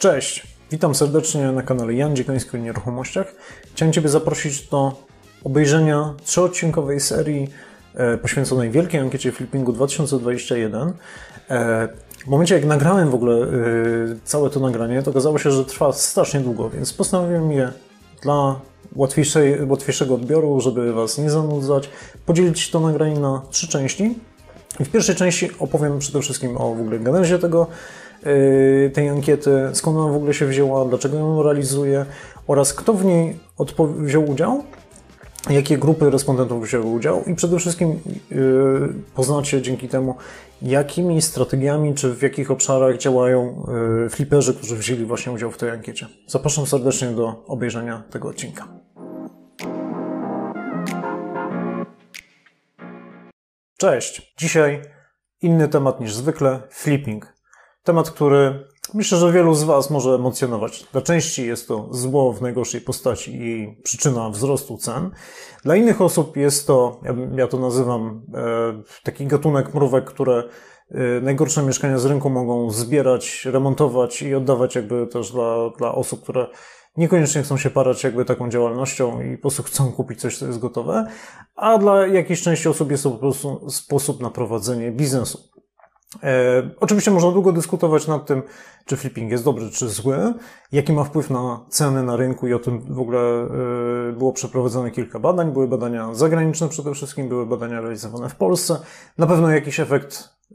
[0.00, 3.34] Cześć, witam serdecznie na kanale Jan Dziekoński o nieruchomościach.
[3.74, 4.92] Chciałem Ciebie zaprosić do
[5.44, 7.48] obejrzenia trzyodcinkowej serii
[7.94, 10.92] e, poświęconej wielkiej ankiecie flippingu 2021.
[11.50, 11.88] E,
[12.24, 13.48] w momencie jak nagrałem w ogóle e,
[14.24, 17.72] całe to nagranie, to okazało się, że trwa strasznie długo, więc postanowiłem je
[18.22, 18.60] dla
[19.68, 21.90] łatwiejszego odbioru, żeby Was nie zanudzać,
[22.26, 24.18] podzielić to nagranie na trzy części.
[24.80, 27.66] W pierwszej części opowiem przede wszystkim o w ogóle genezie tego,
[28.94, 32.06] tej ankiety, skąd ona w ogóle się wzięła, dlaczego ją realizuje
[32.46, 33.38] oraz kto w niej
[33.98, 34.62] wziął udział
[35.50, 40.14] jakie grupy respondentów wzięły udział i przede wszystkim yy, poznacie dzięki temu,
[40.62, 43.66] jakimi strategiami czy w jakich obszarach działają
[44.02, 46.06] yy, fliperzy, którzy wzięli właśnie udział w tej ankiecie.
[46.26, 48.68] Zapraszam serdecznie do obejrzenia tego odcinka.
[53.78, 54.34] Cześć!
[54.38, 54.82] Dzisiaj
[55.42, 57.39] inny temat niż zwykle flipping.
[57.84, 60.86] Temat, który Myślę, że wielu z Was może emocjonować.
[60.92, 65.10] Dla części jest to zło w najgorszej postaci i przyczyna wzrostu cen.
[65.64, 67.00] Dla innych osób jest to,
[67.36, 70.42] ja, to nazywam, e, taki gatunek mrówek, które
[70.90, 76.22] e, najgorsze mieszkania z rynku mogą zbierać, remontować i oddawać jakby też dla, dla osób,
[76.22, 76.46] które
[76.96, 80.58] niekoniecznie chcą się parać jakby taką działalnością i po prostu chcą kupić coś, co jest
[80.58, 81.06] gotowe,
[81.56, 85.50] a dla jakiejś części osób jest to po prostu sposób na prowadzenie biznesu.
[86.22, 88.42] E, oczywiście można długo dyskutować nad tym,
[88.84, 90.34] czy flipping jest dobry, czy zły,
[90.72, 94.90] jaki ma wpływ na ceny na rynku i o tym w ogóle e, było przeprowadzone
[94.90, 95.52] kilka badań.
[95.52, 98.78] Były badania zagraniczne przede wszystkim, były badania realizowane w Polsce.
[99.18, 100.54] Na pewno jakiś efekt e,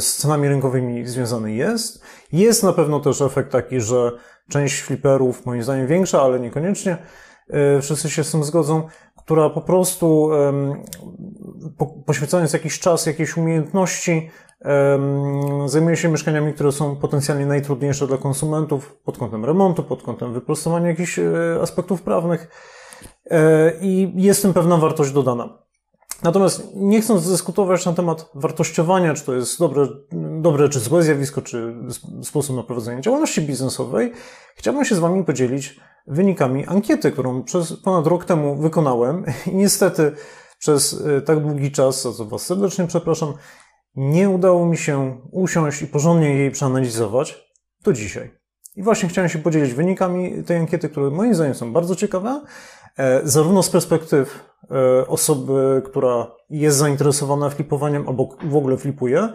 [0.00, 2.04] z cenami rynkowymi związany jest.
[2.32, 4.12] Jest na pewno też efekt taki, że
[4.48, 6.96] część flipperów, moim zdaniem większa, ale niekoniecznie,
[7.48, 10.30] e, wszyscy się z tym zgodzą, która po prostu
[12.06, 14.30] poświęcając jakiś czas, jakieś umiejętności,
[15.66, 20.88] Zajmuje się mieszkaniami, które są potencjalnie najtrudniejsze dla konsumentów pod kątem remontu, pod kątem wyprostowania
[20.88, 21.24] jakichś e,
[21.62, 22.48] aspektów prawnych
[23.30, 25.58] e, i jest tym pewna wartość dodana.
[26.22, 29.86] Natomiast nie chcąc dyskutować na temat wartościowania, czy to jest dobre,
[30.40, 31.74] dobre czy złe zjawisko, czy
[32.22, 34.12] sposób na prowadzenie działalności biznesowej,
[34.56, 40.12] chciałbym się z Wami podzielić wynikami ankiety, którą przez ponad rok temu wykonałem i niestety
[40.58, 43.34] przez e, tak długi czas, za co Was serdecznie przepraszam,
[43.94, 47.52] nie udało mi się usiąść i porządnie jej przeanalizować
[47.84, 48.41] do dzisiaj.
[48.76, 52.40] I właśnie chciałem się podzielić wynikami tej ankiety, które moim zdaniem są bardzo ciekawe,
[52.96, 59.28] e, zarówno z perspektyw e, osoby, która jest zainteresowana flipowaniem albo w ogóle flipuje,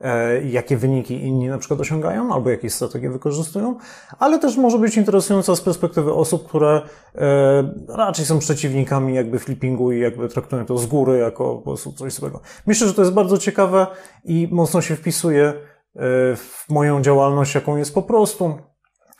[0.00, 3.76] E, jakie wyniki inni na przykład osiągają, albo jakie strategie wykorzystują,
[4.18, 6.82] ale też może być interesująca z perspektywy osób, które
[7.88, 12.12] raczej są przeciwnikami jakby flippingu i jakby traktują to z góry jako po prostu coś
[12.12, 12.40] złego.
[12.66, 13.86] Myślę, że to jest bardzo ciekawe
[14.24, 15.52] i mocno się wpisuje
[16.36, 18.58] w moją działalność, jaką jest po prostu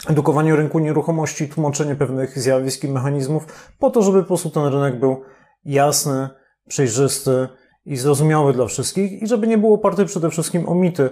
[0.09, 5.01] edukowanie rynku nieruchomości, tłumaczenie pewnych zjawisk i mechanizmów, po to, żeby po prostu ten rynek
[5.01, 5.23] był
[5.65, 6.29] jasny,
[6.69, 7.49] przejrzysty,
[7.87, 11.11] i zrozumiały dla wszystkich i żeby nie było oparty przede wszystkim o mity,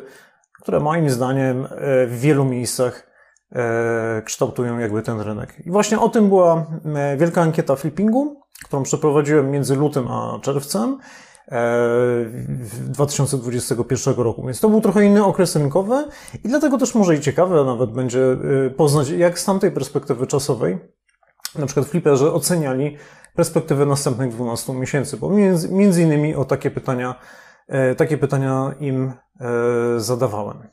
[0.62, 1.68] które moim zdaniem e,
[2.06, 3.06] w wielu miejscach
[3.52, 5.66] e, kształtują jakby ten rynek.
[5.66, 10.98] I właśnie o tym była e, wielka ankieta flippingu, którą przeprowadziłem między lutym a czerwcem
[11.50, 14.46] 2021 roku.
[14.46, 16.04] Więc to był trochę inny okres rynkowy
[16.44, 18.36] i dlatego też może i ciekawe nawet będzie
[18.76, 20.78] poznać, jak z tamtej perspektywy czasowej
[21.58, 22.96] na przykład fliperzy oceniali
[23.34, 27.14] perspektywę następnych 12 miesięcy, bo między, między innymi o takie pytania,
[27.68, 30.68] e, takie pytania im e, zadawałem.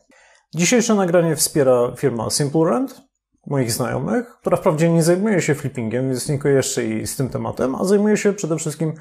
[0.56, 3.02] Dzisiejsze nagranie wspiera firma Simple Rent,
[3.48, 7.76] moich znajomych, która wprawdzie nie zajmuje się flippingiem, więc nie kojarzy jej z tym tematem,
[7.76, 8.94] a zajmuje się przede wszystkim e,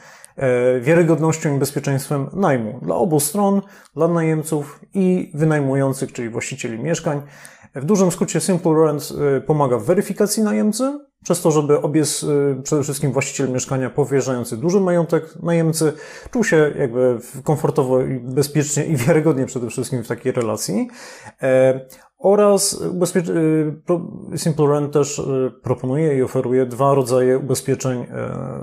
[0.81, 3.63] wiarygodnością i bezpieczeństwem najmu dla obu stron,
[3.97, 7.23] dla najemców i wynajmujących, czyli właścicieli mieszkań.
[7.75, 9.13] W dużym skrócie Simple Rent
[9.47, 12.03] pomaga w weryfikacji najemcy, przez to, żeby obie,
[12.63, 15.93] przede wszystkim właściciel mieszkania powierzający duży majątek najemcy
[16.31, 20.89] czuł się jakby komfortowo i bezpiecznie i wiarygodnie przede wszystkim w takiej relacji.
[21.43, 21.81] E,
[22.19, 22.83] oraz
[24.37, 25.23] Simple Rent też
[25.63, 28.07] proponuje i oferuje dwa rodzaje ubezpieczeń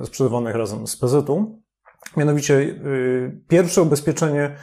[0.03, 1.64] sprzedawanych razem z PZ-u.
[2.17, 2.75] Mianowicie
[3.47, 4.55] pierwsze ubezpieczenie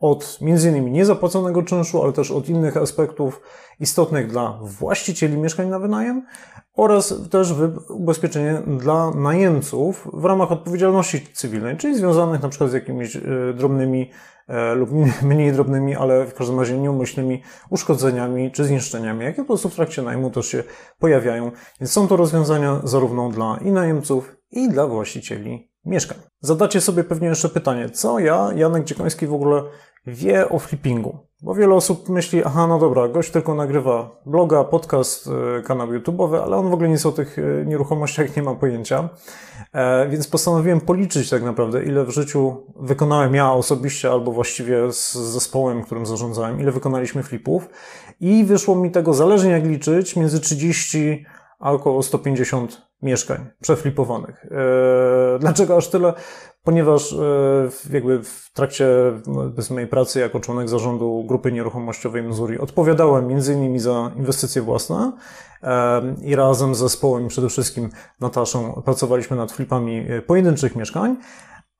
[0.00, 3.40] od innymi niezapłaconego czynszu, ale też od innych aspektów
[3.80, 6.26] istotnych dla właścicieli mieszkań na wynajem
[6.76, 7.54] oraz też
[7.88, 13.20] ubezpieczenie dla najemców w ramach odpowiedzialności cywilnej, czyli związanych na przykład z jakimiś e,
[13.54, 14.10] drobnymi
[14.48, 14.90] e, lub
[15.22, 20.02] mniej drobnymi, ale w każdym razie nieumyślnymi uszkodzeniami czy zniszczeniami, jakie po prostu w trakcie
[20.02, 20.64] najmu też się
[20.98, 21.50] pojawiają.
[21.80, 26.18] Więc są to rozwiązania zarówno dla i najemców, i dla właścicieli mieszkań.
[26.40, 29.62] Zadacie sobie pewnie jeszcze pytanie, co ja, Janek Dziekoński, w ogóle
[30.06, 31.18] wie o flippingu.
[31.42, 35.28] Bo wiele osób myśli, aha, no dobra, gość tylko nagrywa bloga, podcast,
[35.58, 39.08] e, kanał YouTube'owy, ale on w ogóle nic o tych e, nieruchomościach nie ma pojęcia.
[39.72, 45.12] E, więc postanowiłem policzyć tak naprawdę, ile w życiu wykonałem ja osobiście, albo właściwie z
[45.12, 47.68] zespołem, którym zarządzałem, ile wykonaliśmy flipów.
[48.20, 51.24] I wyszło mi tego, zależnie jak liczyć, między 30
[51.60, 54.46] a około 150 mieszkań przeflipowanych.
[55.40, 56.12] Dlaczego aż tyle?
[56.62, 57.16] ponieważ e,
[57.92, 58.86] jakby w trakcie
[59.70, 65.12] mojej pracy jako członek zarządu grupy nieruchomościowej Missouri odpowiadałem między innymi za inwestycje własne
[65.62, 67.90] e, i razem z zespołem, przede wszystkim
[68.20, 71.16] Nataszą, pracowaliśmy nad flipami e, pojedynczych mieszkań,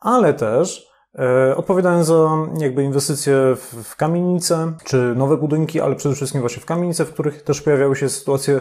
[0.01, 0.90] ale też
[1.57, 2.29] Odpowiadałem za
[2.59, 3.35] jakby inwestycje
[3.83, 7.97] w kamienice, czy nowe budynki, ale przede wszystkim właśnie w kamienice, w których też pojawiały
[7.97, 8.61] się sytuacje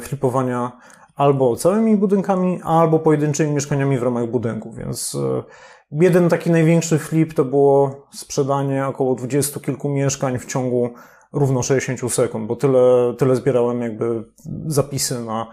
[0.00, 0.72] flipowania
[1.18, 5.42] albo całymi budynkami, albo pojedynczymi mieszkaniami w ramach budynku, więc e,
[5.90, 10.90] jeden taki największy flip to było sprzedanie około dwudziestu kilku mieszkań w ciągu
[11.32, 14.24] równo 60 sekund, bo tyle, tyle zbierałem jakby
[14.66, 15.46] zapisy na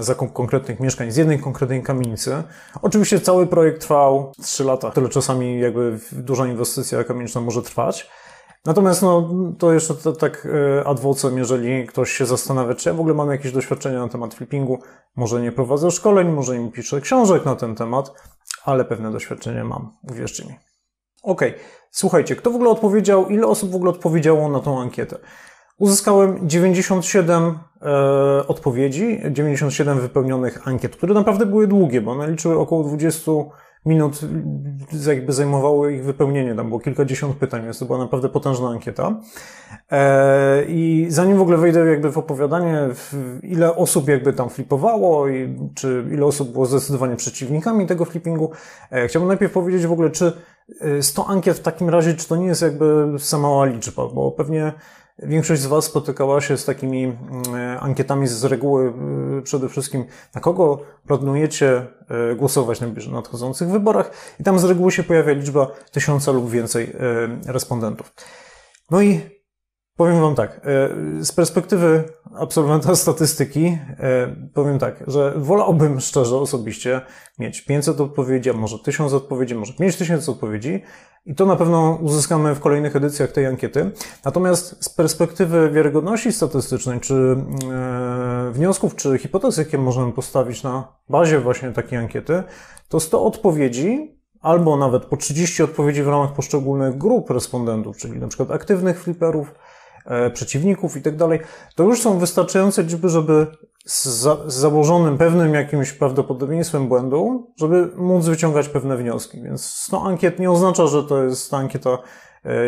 [0.00, 2.42] zakup konkretnych mieszkań z jednej konkretnej kamienicy.
[2.82, 8.10] Oczywiście cały projekt trwał 3 lata, tyle czasami jakby duża inwestycja kamieniczna może trwać.
[8.64, 10.48] Natomiast no, to jeszcze to, tak
[10.80, 14.08] e, ad vocem, jeżeli ktoś się zastanawia, czy ja w ogóle mam jakieś doświadczenia na
[14.08, 14.78] temat flippingu,
[15.16, 18.12] może nie prowadzę szkoleń, może nie piszę książek na ten temat,
[18.64, 20.54] ale pewne doświadczenie mam, uwierzcie mi.
[21.22, 21.42] Ok,
[21.90, 25.18] słuchajcie, kto w ogóle odpowiedział, ile osób w ogóle odpowiedziało na tą ankietę?
[25.78, 32.84] Uzyskałem 97 e, odpowiedzi, 97 wypełnionych ankiet, które naprawdę były długie, bo one liczyły około
[32.84, 33.32] 20
[33.86, 34.20] minut
[35.06, 39.20] jakby zajmowało ich wypełnienie, tam było kilkadziesiąt pytań, więc to była naprawdę potężna ankieta.
[39.90, 42.88] E, I zanim w ogóle wejdę jakby w opowiadanie,
[43.42, 48.50] ile osób jakby tam flipowało i czy ile osób było zdecydowanie przeciwnikami tego flippingu,
[48.90, 50.32] e, chciałbym najpierw powiedzieć w ogóle, czy
[51.00, 54.30] 100 e, ankiet w takim razie, czy to nie jest jakby sama mała liczba, bo
[54.30, 54.72] pewnie
[55.22, 58.92] Większość z Was spotykała się z takimi mm, e, ankietami z reguły
[59.38, 60.04] e, przede wszystkim,
[60.34, 64.10] na kogo planujecie e, głosować na nadchodzących wyborach
[64.40, 66.92] i tam z reguły się pojawia liczba tysiąca lub więcej
[67.46, 68.12] respondentów.
[68.90, 69.20] No i
[69.96, 70.60] powiem Wam tak,
[71.20, 73.78] z perspektywy absolwenta statystyki
[74.54, 77.00] powiem tak, że wolałbym szczerze osobiście
[77.38, 80.82] mieć 500 odpowiedzi, a może 1000 odpowiedzi, może 5000 odpowiedzi,
[81.28, 83.90] i to na pewno uzyskamy w kolejnych edycjach tej ankiety.
[84.24, 91.40] Natomiast z perspektywy wiarygodności statystycznej, czy e, wniosków, czy hipotez, jakie możemy postawić na bazie
[91.40, 92.42] właśnie takiej ankiety,
[92.88, 98.28] to 100 odpowiedzi, albo nawet po 30 odpowiedzi w ramach poszczególnych grup respondentów, czyli na
[98.28, 99.77] przykład aktywnych fliperów, e,
[100.34, 101.40] przeciwników i tak dalej,
[101.74, 103.46] to już są wystarczające liczby, żeby
[103.88, 109.42] z, za, z założonym pewnym jakimś prawdopodobieństwem błędu, żeby móc wyciągać pewne wnioski.
[109.42, 111.98] Więc 100 ankiet nie oznacza, że to jest ta ankieta e,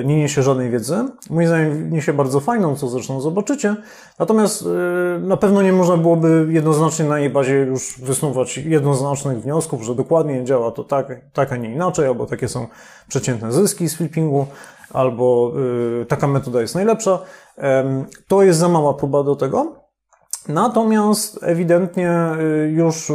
[0.05, 0.97] nie niesie żadnej wiedzy.
[1.31, 3.77] Moim zdaniem niesie bardzo fajną, co zresztą zobaczycie.
[4.19, 9.83] Natomiast e, na pewno nie można byłoby jednoznacznie na jej bazie już wysnuwać jednoznacznych wniosków,
[9.83, 12.67] że dokładnie działa to tak, tak a nie inaczej, albo takie są
[13.09, 14.47] przeciętne zyski z flippingu,
[14.93, 15.53] albo
[16.03, 17.19] e, taka metoda jest najlepsza.
[18.29, 19.80] To jest za mała próba do tego.
[20.49, 22.11] Natomiast ewidentnie
[22.65, 23.15] y, już y,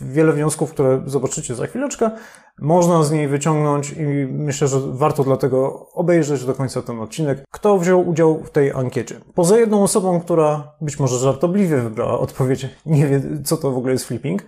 [0.00, 2.10] wiele wniosków, które zobaczycie za chwileczkę,
[2.58, 7.78] można z niej wyciągnąć i myślę, że warto dlatego obejrzeć do końca ten odcinek, kto
[7.78, 9.20] wziął udział w tej ankiecie.
[9.34, 13.92] Poza jedną osobą, która być może żartobliwie wybrała odpowiedź, nie wie co to w ogóle
[13.92, 14.42] jest flipping,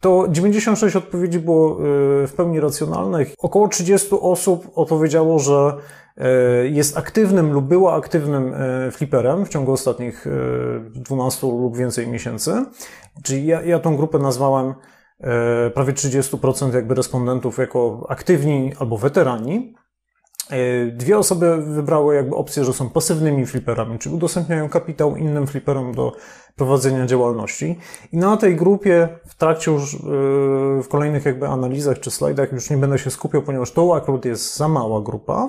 [0.00, 3.34] to 96 odpowiedzi było y, w pełni racjonalnych.
[3.38, 5.76] Około 30 osób odpowiedziało, że
[6.70, 10.26] jest aktywnym lub była aktywnym e, fliperem w ciągu ostatnich
[10.90, 12.64] 12 e, lub więcej miesięcy.
[13.22, 14.74] Czyli ja, ja tą grupę nazwałem
[15.74, 19.74] prawie 30% jakby respondentów jako aktywni albo weterani.
[20.92, 26.12] Dwie osoby wybrały jakby opcję, że są pasywnymi fliperami, czyli udostępniają kapitał innym fliperom do
[26.56, 27.78] prowadzenia działalności.
[28.12, 29.96] I na tej grupie w trakcie już
[30.82, 34.56] w kolejnych jakby analizach czy slajdach już nie będę się skupiał, ponieważ to akurat jest
[34.56, 35.48] za mała grupa.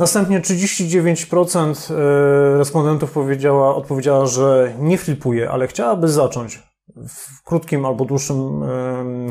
[0.00, 6.62] Następnie 39% e, respondentów powiedziała, odpowiedziała, że nie flipuje, ale chciałaby zacząć
[7.08, 8.62] w krótkim albo dłuższym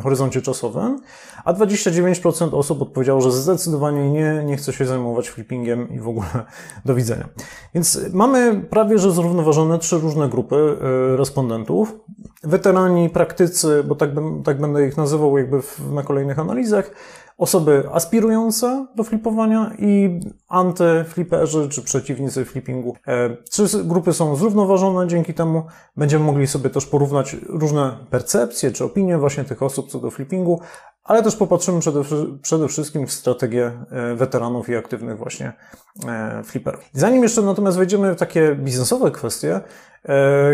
[0.04, 1.00] horyzoncie czasowym,
[1.46, 6.28] a 29% osób odpowiedziało, że zdecydowanie nie, nie chce się zajmować flippingiem i w ogóle
[6.86, 7.30] do widzenia.
[7.76, 11.96] Więc mamy prawie że zrównoważone trzy różne grupy e, respondentów.
[12.44, 14.10] Weterani, praktycy, bo tak,
[14.44, 15.62] tak będę ich nazywał jakby
[15.92, 16.92] na kolejnych analizach,
[17.40, 22.96] osoby aspirujące do flipowania i antyfliperzy czy przeciwnicy flippingu.
[23.08, 25.64] E, trzy grupy są zrównoważone, dzięki temu
[25.98, 30.62] będziemy mogli sobie też porównać różne percepcje czy opinie właśnie tych osób co do flippingu,
[31.04, 32.02] ale też popatrzymy przede,
[32.42, 35.54] przede wszystkim w strategię e, weteranów i aktywnych właśnie
[36.08, 36.90] e, flipperów.
[36.94, 39.62] Zanim jeszcze natomiast wejdziemy w takie biznesowe kwestie,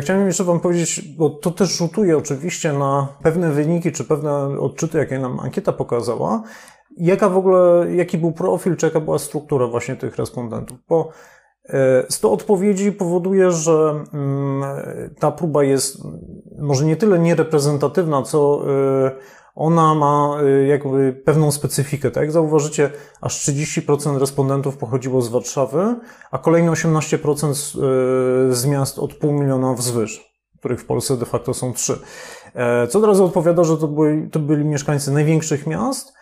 [0.01, 4.97] Chciałem jeszcze Wam powiedzieć, bo to też rzutuje oczywiście na pewne wyniki czy pewne odczyty,
[4.97, 6.43] jakie nam ankieta pokazała,
[6.97, 10.77] Jaka w ogóle, jaki był profil, czy jaka była struktura właśnie tych respondentów?
[10.89, 11.11] Bo
[12.09, 14.63] 100 e, odpowiedzi powoduje, że mm,
[15.19, 15.97] ta próba jest
[16.59, 19.11] może nie tyle niereprezentatywna, co e,
[19.55, 22.11] ona ma e, jakby pewną specyfikę.
[22.11, 25.95] Tak jak zauważycie, aż 30% respondentów pochodziło z Warszawy,
[26.31, 27.53] a kolejne 18%
[28.53, 31.99] z, miast od pół miliona wzwyż, których w Polsce de facto są trzy.
[32.89, 36.13] Co od razu odpowiada, że to byli, to byli mieszkańcy największych miast,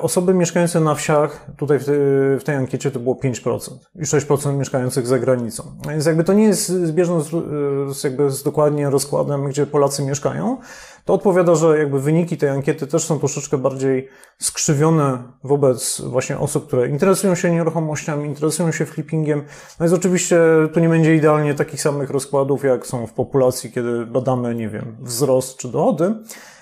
[0.00, 3.58] osoby mieszkające na wsiach, tutaj w, tej ankiecie to było 5%
[3.94, 5.62] i 6% mieszkających za granicą.
[5.88, 7.30] Więc jakby to nie jest zbieżne z,
[7.96, 10.58] z, jakby z dokładnie rozkładem, gdzie Polacy mieszkają.
[11.04, 14.08] To odpowiada, że jakby wyniki tej ankiety też są troszeczkę bardziej
[14.38, 19.42] skrzywione wobec właśnie osób, które interesują się nieruchomościami, interesują się flippingiem.
[19.80, 20.40] No jest oczywiście,
[20.72, 24.96] tu nie będzie idealnie takich samych rozkładów, jak są w populacji, kiedy badamy, nie wiem,
[25.00, 26.55] wzrost czy dochody, E,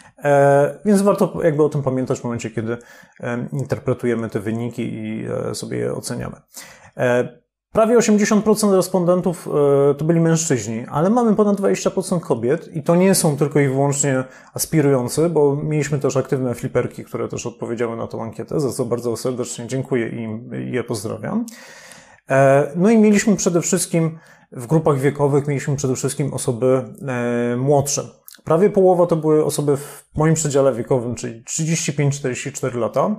[0.85, 2.77] więc warto jakby o tym pamiętać w momencie, kiedy
[3.21, 6.37] e, interpretujemy te wyniki i e, sobie je oceniamy.
[7.73, 9.49] Prawie 80% respondentów
[9.99, 14.25] to byli mężczyźni, ale mamy ponad 20% kobiet i to nie są tylko i wyłącznie
[14.55, 19.17] aspirujący, bo mieliśmy też aktywne fliperki, które też odpowiedziały na tą ankietę, za co bardzo
[19.17, 21.47] serdecznie dziękuję i je pozdrawiam.
[22.77, 24.19] No i mieliśmy przede wszystkim
[24.53, 26.85] w grupach wiekowych, mieliśmy przede wszystkim osoby
[27.57, 28.03] młodsze.
[28.45, 33.17] Prawie połowa to były osoby w moim przedziale wiekowym, czyli 35-44 lata,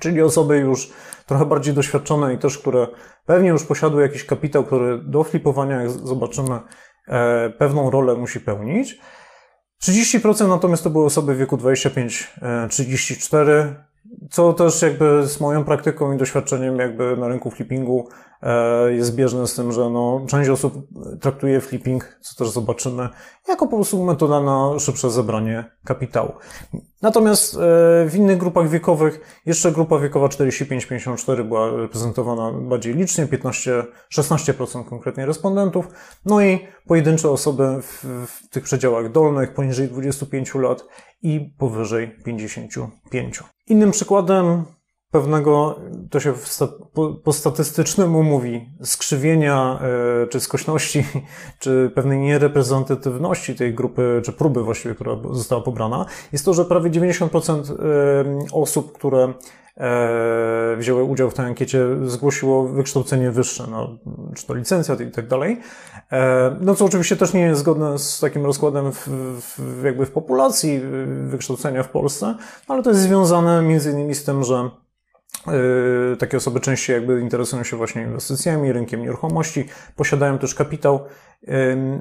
[0.00, 0.92] czyli osoby już
[1.26, 2.86] trochę bardziej doświadczone i też, które
[3.26, 6.60] pewnie już posiadły jakiś kapitał, który do flipowania, jak zobaczymy,
[7.08, 8.98] e, pewną rolę musi pełnić.
[9.82, 13.74] 30% natomiast to były osoby w wieku 25-34,
[14.30, 18.08] co też jakby z moją praktyką i doświadczeniem jakby na rynku flippingu
[18.42, 20.74] e, jest zbieżne z tym, że no, część osób
[21.20, 23.08] traktuje flipping, co też zobaczymy,
[23.48, 26.32] jako po prostu metoda na szybsze zebranie kapitału.
[27.02, 27.58] Natomiast e,
[28.08, 35.26] w innych grupach wiekowych, jeszcze grupa wiekowa 45-54 była reprezentowana bardziej licznie, 15, 16% konkretnie
[35.26, 35.88] respondentów,
[36.24, 40.84] no i pojedyncze osoby w, w tych przedziałach dolnych poniżej 25 lat
[41.22, 43.42] i powyżej 55.
[43.66, 44.64] Innym przykładem składem
[45.10, 46.34] pewnego, to się
[47.24, 49.78] po, statystycznemu mówi, skrzywienia
[50.22, 51.04] e, czy skośności,
[51.60, 56.90] czy pewnej niereprezentatywności tej grupy, czy próby właściwie, która została pobrana, jest to, że prawie
[56.90, 57.74] 90%
[58.52, 59.32] osób, które
[59.76, 63.98] e, wzięły udział w tej ankiecie, zgłosiło wykształcenie wyższe, no,
[64.34, 65.60] czy to licencjat i tak dalej.
[66.12, 69.08] E, no co oczywiście też nie jest zgodne z takim rozkładem w,
[69.58, 70.80] w, jakby w populacji
[71.24, 72.34] wykształcenia w Polsce,
[72.68, 74.70] ale to jest związane między innymi z tym, że
[76.18, 81.00] takie osoby częściej jakby interesują się właśnie inwestycjami, rynkiem nieruchomości, posiadają też kapitał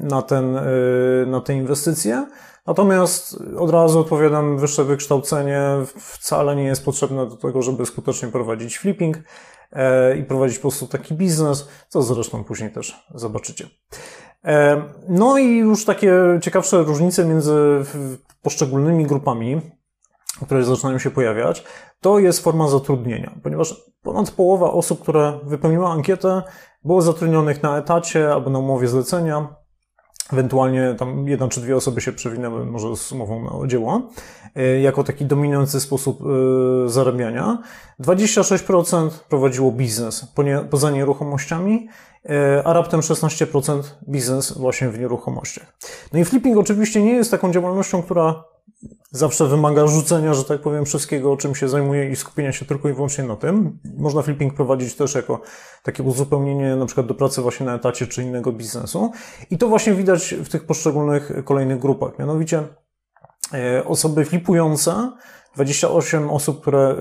[0.01, 2.27] na, ten, yy, na te inwestycje.
[2.67, 5.61] Natomiast od razu odpowiadam, wyższe wykształcenie
[5.97, 9.81] wcale nie jest potrzebne do tego, żeby skutecznie prowadzić flipping yy,
[10.17, 13.67] i prowadzić po prostu taki biznes, co zresztą później też zobaczycie.
[15.09, 17.83] No i już takie ciekawsze różnice między
[18.41, 19.61] poszczególnymi grupami
[20.41, 21.63] które zaczynają się pojawiać,
[22.01, 26.41] to jest forma zatrudnienia, ponieważ ponad połowa osób, które wypełniła ankietę,
[26.83, 29.47] było zatrudnionych na etacie albo na umowie zlecenia.
[30.33, 34.01] Ewentualnie tam jedna czy dwie osoby się przewinęły może z umową na dzieło,
[34.55, 37.57] e, jako taki dominujący sposób e, zarabiania.
[37.99, 40.33] 26% prowadziło biznes
[40.69, 41.87] poza nieruchomościami,
[42.29, 45.77] e, a raptem 16% biznes właśnie w nieruchomościach.
[46.13, 48.43] No i flipping oczywiście nie jest taką działalnością, która
[49.11, 52.93] zawsze wymaga rzucenia, że tak powiem, wszystkiego, czym się zajmuje i skupienia się tylko i
[52.93, 53.79] wyłącznie na tym.
[53.97, 55.41] Można flipping prowadzić też jako
[55.83, 59.11] takie uzupełnienie na przykład do pracy właśnie na etacie czy innego biznesu.
[59.51, 62.19] I to właśnie widać w tych poszczególnych kolejnych grupach.
[62.19, 62.63] Mianowicie
[63.53, 65.11] e, osoby flipujące,
[65.55, 66.95] 28 osób, które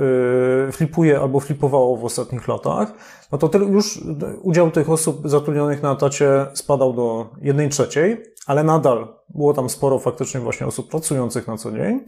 [0.68, 2.92] y, flipuje albo flipowało w ostatnich latach,
[3.32, 4.00] no to już
[4.42, 9.98] udział tych osób zatrudnionych na etacie spadał do 1 trzeciej, ale nadal było tam sporo
[9.98, 12.00] faktycznie właśnie osób pracujących na co dzień.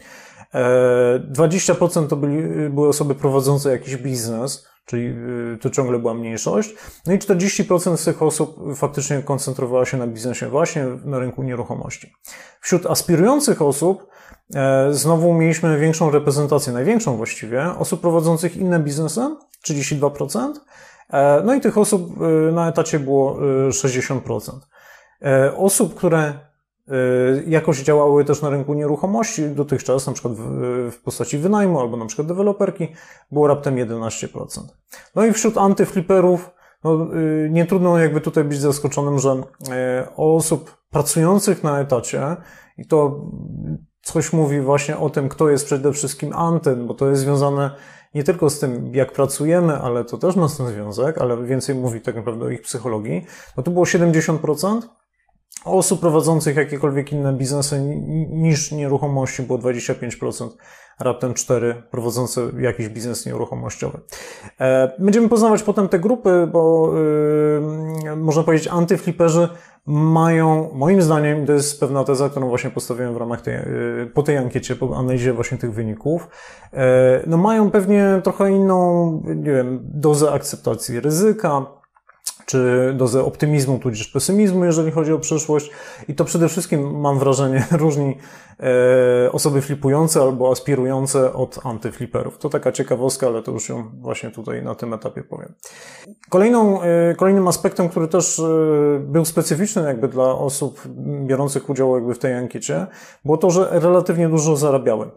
[1.33, 5.07] 20% e, to byli, były osoby prowadzące jakiś biznes, czyli
[5.55, 6.75] y, to ciągle była mniejszość.
[7.07, 12.13] No i 40% z tych osób faktycznie koncentrowała się na biznesie właśnie na rynku nieruchomości.
[12.61, 14.07] Wśród aspirujących osób
[14.91, 19.37] znowu mieliśmy większą reprezentację, największą właściwie, osób prowadzących inne biznesy,
[19.69, 20.53] 32%,
[21.11, 23.37] e, no i tych osób y, na etacie było
[23.71, 24.51] 60%.
[25.23, 26.47] Y, osób, które
[27.47, 32.29] jakoś działały też na rynku nieruchomości dotychczas, na przykład w, postaci wynajmu albo na przykład
[32.29, 32.89] deweloperki,
[33.33, 34.61] było raptem 11%.
[35.15, 36.51] No i wśród antyfliperów,
[36.85, 37.07] no,
[37.51, 39.43] nie trudno jakby tutaj być zaskoczonym, że
[40.17, 42.37] osób pracujących na etacie
[42.79, 43.21] i to
[44.07, 47.71] coś mówi właśnie o tym, kto jest przede wszystkim antyn, bo to jest związane
[48.15, 51.75] nie tylko z tym, jak pracujemy, ale to też ma z tym związek, ale więcej
[51.75, 53.27] mówi tak naprawdę o ich psychologii.
[53.57, 54.81] No to było 70%,
[55.67, 57.81] osób prowadzących jakiekolwiek inne biznesy
[58.31, 60.49] niż nieruchomości było 25%,
[61.01, 64.01] raptem 4 prowadzące jakiś biznes nieruchomościowy.
[64.61, 66.93] E, będziemy poznawać potem te grupy, bo
[68.05, 69.49] yy, można powiedzieć antyfliperzy
[69.87, 74.23] mają, moim zdaniem, to jest pewna teza, którą właśnie postawiłem w ramach tej, yy, po
[74.23, 76.29] tej ankiecie, po analizie właśnie tych wyników,
[76.73, 76.79] yy,
[77.27, 81.67] no mają pewnie trochę inną, nie wiem, dozę akceptacji ryzyka,
[82.47, 85.71] czy dozę optymizmu, tudzież pesymizmu, jeżeli chodzi o przyszłość.
[86.09, 88.17] I to przede wszystkim, mam wrażenie, różni
[88.61, 92.39] e, osoby flipujące albo aspirujące od antyfliperów.
[92.39, 95.55] To taka ciekawostka, ale to już ją właśnie tutaj na tym etapie powiem.
[96.31, 98.45] Kolejną, e, kolejnym aspektem, który też e,
[99.01, 100.81] był specyficzny jakby dla osób
[101.27, 102.87] biorących udział jakby w tej ankiecie,
[103.25, 105.11] było to, że relatywnie dużo zarabiały.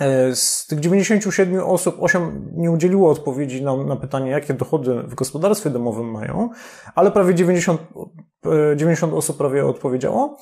[0.00, 5.14] E, z tych 97 osób 8 nie udzieliło odpowiedzi na, na, pytanie, jakie dochody w
[5.14, 6.50] gospodarstwie domowym mają,
[6.94, 7.80] ale prawie 90,
[8.76, 10.38] 90 e, osób prawie odpowiedziało.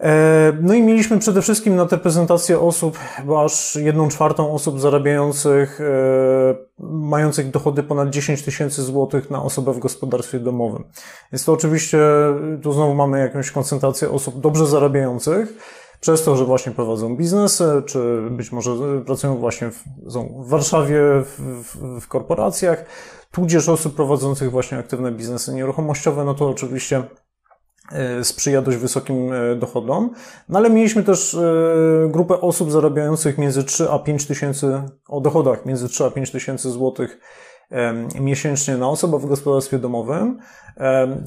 [0.00, 4.80] E, no i mieliśmy przede wszystkim na tę prezentację osób, bo aż jedną czwartą osób
[4.80, 5.80] zarabiających,
[6.78, 10.84] mających dochody ponad 10 tysięcy złotych na osobę w gospodarstwie domowym.
[11.32, 11.98] Jest to oczywiście,
[12.62, 15.54] tu znowu mamy jakąś koncentrację osób dobrze zarabiających,
[16.00, 18.70] przez to, że właśnie prowadzą biznesy, czy być może
[19.06, 19.84] pracują właśnie w,
[20.44, 22.84] w Warszawie, w, w, w korporacjach,
[23.30, 27.02] tudzież osób prowadzących właśnie aktywne biznesy nieruchomościowe, no to oczywiście
[27.92, 30.10] e, sprzyja dość wysokim e, dochodom.
[30.48, 35.66] No ale mieliśmy też e, grupę osób zarabiających między 3 a 5 tysięcy, o dochodach
[35.66, 37.20] między 3 a 5 tysięcy złotych
[38.20, 40.38] miesięcznie na osobę w gospodarstwie domowym,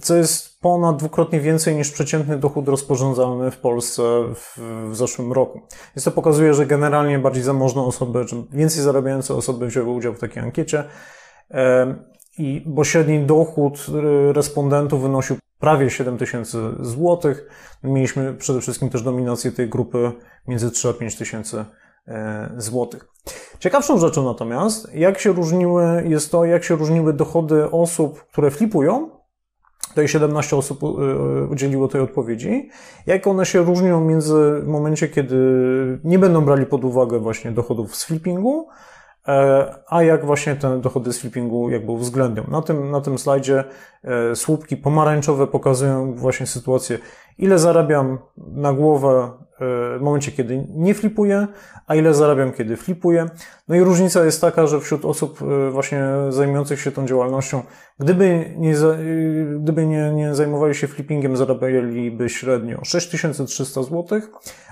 [0.02, 4.04] co jest ponad dwukrotnie więcej niż przeciętny dochód rozporządzalny w Polsce
[4.36, 4.58] w,
[4.90, 5.62] w zeszłym roku.
[5.96, 10.20] Więc to pokazuje, że generalnie bardziej zamożne osoby, czy więcej zarabiające osoby wzięły udział w
[10.20, 10.84] takiej ankiecie.
[12.38, 13.86] I bo średni dochód
[14.30, 17.48] y, respondentów wynosił prawie 7 tysięcy złotych.
[17.84, 20.12] Mieliśmy przede wszystkim też dominację tej grupy
[20.48, 21.66] między 3 a 5 tysięcy
[22.58, 23.08] złotych.
[23.60, 29.10] Ciekawszą rzeczą natomiast, jak się różniły, jest to, jak się różniły dochody osób, które flipują,
[29.90, 30.86] tutaj 17 osób y,
[31.52, 32.70] udzieliło tej odpowiedzi,
[33.06, 35.38] jak one się różnią między w momencie, kiedy
[36.04, 38.91] nie będą brali pod uwagę właśnie dochodów z flippingu, e,
[39.88, 42.44] a jak właśnie te dochody z flippingu jakby uwzględnią.
[42.48, 43.64] Na tym, na tym slajdzie
[44.04, 47.00] e, słupki pomarańczowe pokazują właśnie sytuację,
[47.38, 49.32] ile zarabiam na głowę
[49.98, 51.48] w momencie, kiedy nie flipuję,
[51.88, 53.26] a ile zarabiam, kiedy flipuję.
[53.68, 57.64] No i różnica jest taka, że wśród osób e, właśnie zajmujących się tą działalnością,
[58.00, 58.98] gdyby nie, e,
[59.60, 64.22] gdyby nie, nie zajmowali się flippingiem, zarabialiby średnio 6300 zł,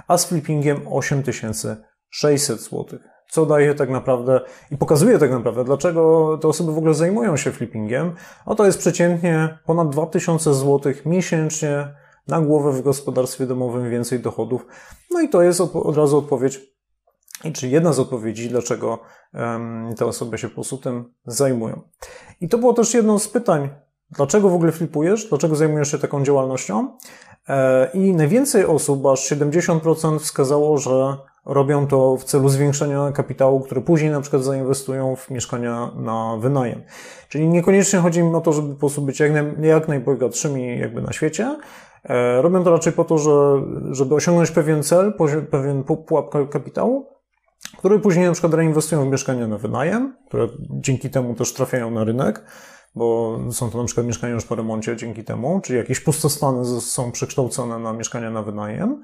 [0.07, 2.99] a z flippingiem 8600 zł.
[3.29, 7.51] Co daje tak naprawdę i pokazuje tak naprawdę, dlaczego te osoby w ogóle zajmują się
[7.51, 8.15] flippingiem.
[8.45, 11.93] A to jest przeciętnie ponad 2000 zł miesięcznie
[12.27, 14.65] na głowę w gospodarstwie domowym więcej dochodów.
[15.11, 16.59] No i to jest od razu odpowiedź,
[17.53, 18.99] czy jedna z odpowiedzi, dlaczego
[19.97, 21.81] te osoby się po prostu tym zajmują.
[22.41, 23.69] I to było też jedno z pytań,
[24.11, 26.97] dlaczego w ogóle flipujesz, dlaczego zajmujesz się taką działalnością.
[27.49, 33.81] E, I najwięcej osób, aż 70% wskazało, że robią to w celu zwiększenia kapitału, który
[33.81, 36.81] później na przykład zainwestują w mieszkania na wynajem.
[37.29, 41.01] Czyli niekoniecznie chodzi im o to, żeby po prostu być jak, naj, jak najbogatszymi jakby
[41.01, 41.55] na świecie,
[42.03, 45.13] E, robią to raczej po to, że, żeby osiągnąć pewien cel,
[45.51, 47.07] pewien pułap kapitału,
[47.77, 52.03] który później na przykład reinwestują w mieszkania na wynajem, które dzięki temu też trafiają na
[52.03, 52.43] rynek,
[52.95, 57.11] bo są to na przykład mieszkania już po remoncie dzięki temu, czyli jakieś pustostany są
[57.11, 59.03] przekształcone na mieszkania na wynajem.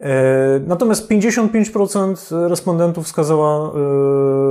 [0.00, 3.72] E, natomiast 55% respondentów wskazała,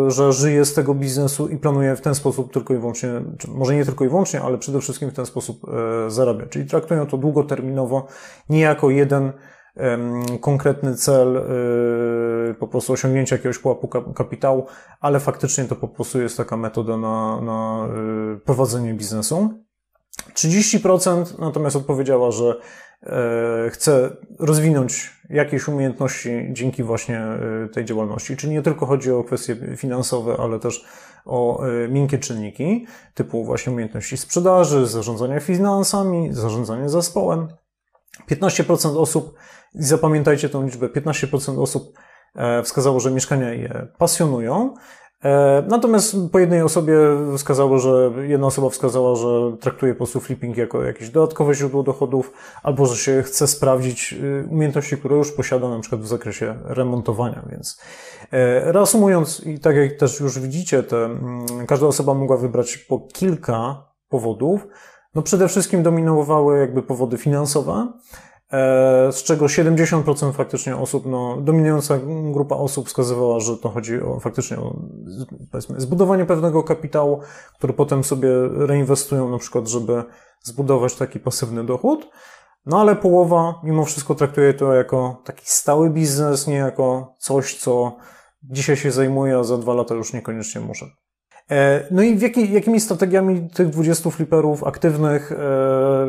[0.07, 3.09] e, że żyje z tego biznesu i planuje w ten sposób tylko i wyłącznie,
[3.47, 5.61] może nie tylko i wyłącznie, ale przede wszystkim w ten sposób
[6.07, 6.49] e, zarabiać.
[6.49, 8.07] Czyli traktują to długoterminowo,
[8.49, 9.31] nie jako jeden
[10.41, 11.43] konkretny cel
[12.59, 14.65] po prostu osiągnięcia jakiegoś pułapu kapitału,
[14.99, 17.89] ale faktycznie to po prostu jest taka metoda na, na
[18.45, 19.49] prowadzenie biznesu.
[20.35, 22.55] 30% natomiast odpowiedziała, że
[23.03, 28.37] E, chce rozwinąć jakieś umiejętności dzięki właśnie e, tej działalności.
[28.37, 30.85] Czyli nie tylko chodzi o kwestie finansowe, ale też
[31.25, 37.47] o e, miękkie czynniki, typu właśnie umiejętności sprzedaży, zarządzania finansami, zarządzania zespołem.
[38.31, 39.35] 15% osób,
[39.75, 41.99] i zapamiętajcie tę liczbę, 15% osób
[42.63, 44.73] wskazało, że mieszkania je pasjonują,
[45.23, 46.97] E, natomiast po jednej osobie
[47.37, 52.33] wskazało, że jedna osoba wskazała, że traktuje po prostu flipping jako jakieś dodatkowe źródło dochodów,
[52.63, 57.43] albo że się chce sprawdzić y, umiejętności, które już posiada na przykład w zakresie remontowania.
[57.51, 57.81] Więc
[58.31, 62.99] e, reasumując, i tak jak też już widzicie, te, mm, każda osoba mogła wybrać po
[63.13, 64.67] kilka powodów.
[65.15, 68.28] No przede wszystkim dominowały jakby powody finansowe, E,
[69.11, 71.99] z czego 70% faktycznie osób, no, dominująca
[72.31, 74.79] grupa osób wskazywała, że to chodzi o faktycznie o
[75.51, 77.19] powiedzmy, zbudowanie pewnego kapitału,
[77.57, 80.03] który potem sobie reinwestują na przykład, żeby
[80.43, 82.09] zbudować taki pasywny dochód.
[82.65, 87.97] No ale połowa mimo wszystko traktuje to jako taki stały biznes, nie jako coś, co
[88.43, 90.85] dzisiaj się zajmuje, a za dwa lata już niekoniecznie może.
[91.51, 95.31] E, no i jaki, jakimi strategiami tych 20 fliperów aktywnych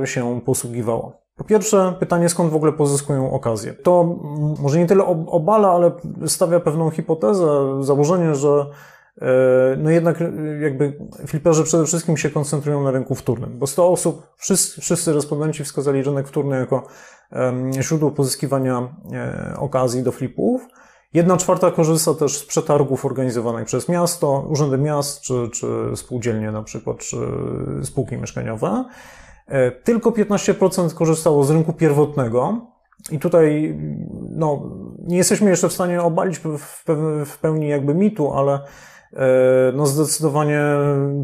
[0.03, 1.21] e, się posługiwało?
[1.41, 3.73] Po pierwsze, pytanie, skąd w ogóle pozyskują okazję.
[3.73, 4.19] To
[4.63, 5.93] może nie tyle obala, ale
[6.27, 7.47] stawia pewną hipotezę,
[7.81, 8.67] założenie, że
[9.23, 9.27] e,
[9.79, 10.21] no jednak
[10.61, 15.65] jakby fliperzy przede wszystkim się koncentrują na rynku wtórnym, bo 100 osób, wszyscy, wszyscy respondenci
[15.65, 16.87] wskazali rynek wtórny jako
[17.81, 18.89] źródło pozyskiwania
[19.57, 20.67] okazji do flipów.
[21.15, 26.63] Jedna czwarta korzysta też z przetargów organizowanych przez miasto, urzędy miast, czy, czy spółdzielnie na
[26.63, 27.17] przykład, czy
[27.83, 28.85] spółki mieszkaniowe.
[29.51, 32.61] E, tylko 15% korzystało z rynku pierwotnego.
[33.11, 33.79] I tutaj,
[34.31, 34.63] no,
[34.99, 36.39] nie jesteśmy jeszcze w stanie obalić
[37.27, 38.55] w, pełni jakby mitu, ale
[39.13, 39.27] e,
[39.75, 40.61] no zdecydowanie,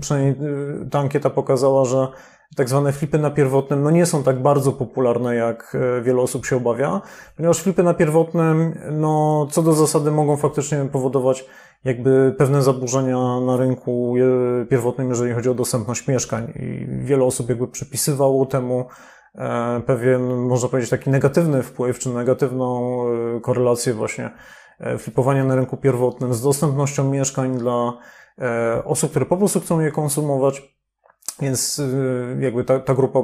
[0.00, 2.08] przynajmniej e, ta ankieta pokazała, że
[2.56, 6.46] tak zwane flipy na pierwotnym no nie są tak bardzo popularne, jak e, wiele osób
[6.46, 7.00] się obawia,
[7.36, 11.44] ponieważ flipy na pierwotnym, no co do zasady mogą faktycznie powodować
[11.84, 14.14] jakby pewne zaburzenia na rynku
[14.62, 16.52] e, pierwotnym, jeżeli chodzi o dostępność mieszkań.
[16.56, 18.86] I wiele osób jakby przypisywało temu
[19.34, 22.98] e, pewien, można powiedzieć, taki negatywny wpływ, czy negatywną
[23.42, 24.30] korelację właśnie
[24.98, 27.92] flipowania na rynku pierwotnym z dostępnością mieszkań dla
[28.84, 30.75] osób, które po prostu chcą je konsumować,
[31.40, 33.18] więc y, jakby ta, ta grupa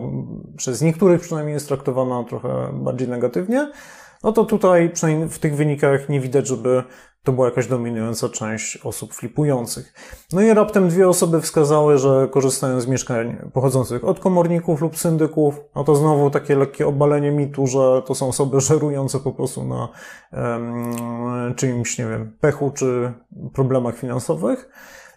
[0.56, 3.70] przez niektórych przynajmniej jest traktowana trochę bardziej negatywnie.
[4.24, 6.82] No to tutaj przynajmniej w tych wynikach nie widać, żeby
[7.24, 9.92] to była jakaś dominująca część osób flipujących.
[10.32, 15.60] No i raptem dwie osoby wskazały, że korzystają z mieszkań pochodzących od komorników lub syndyków.
[15.74, 19.88] No to znowu takie lekkie obalenie mitu, że to są osoby żerujące po prostu na
[20.32, 23.12] um, czyimś, nie wiem, pechu czy
[23.52, 24.68] problemach finansowych.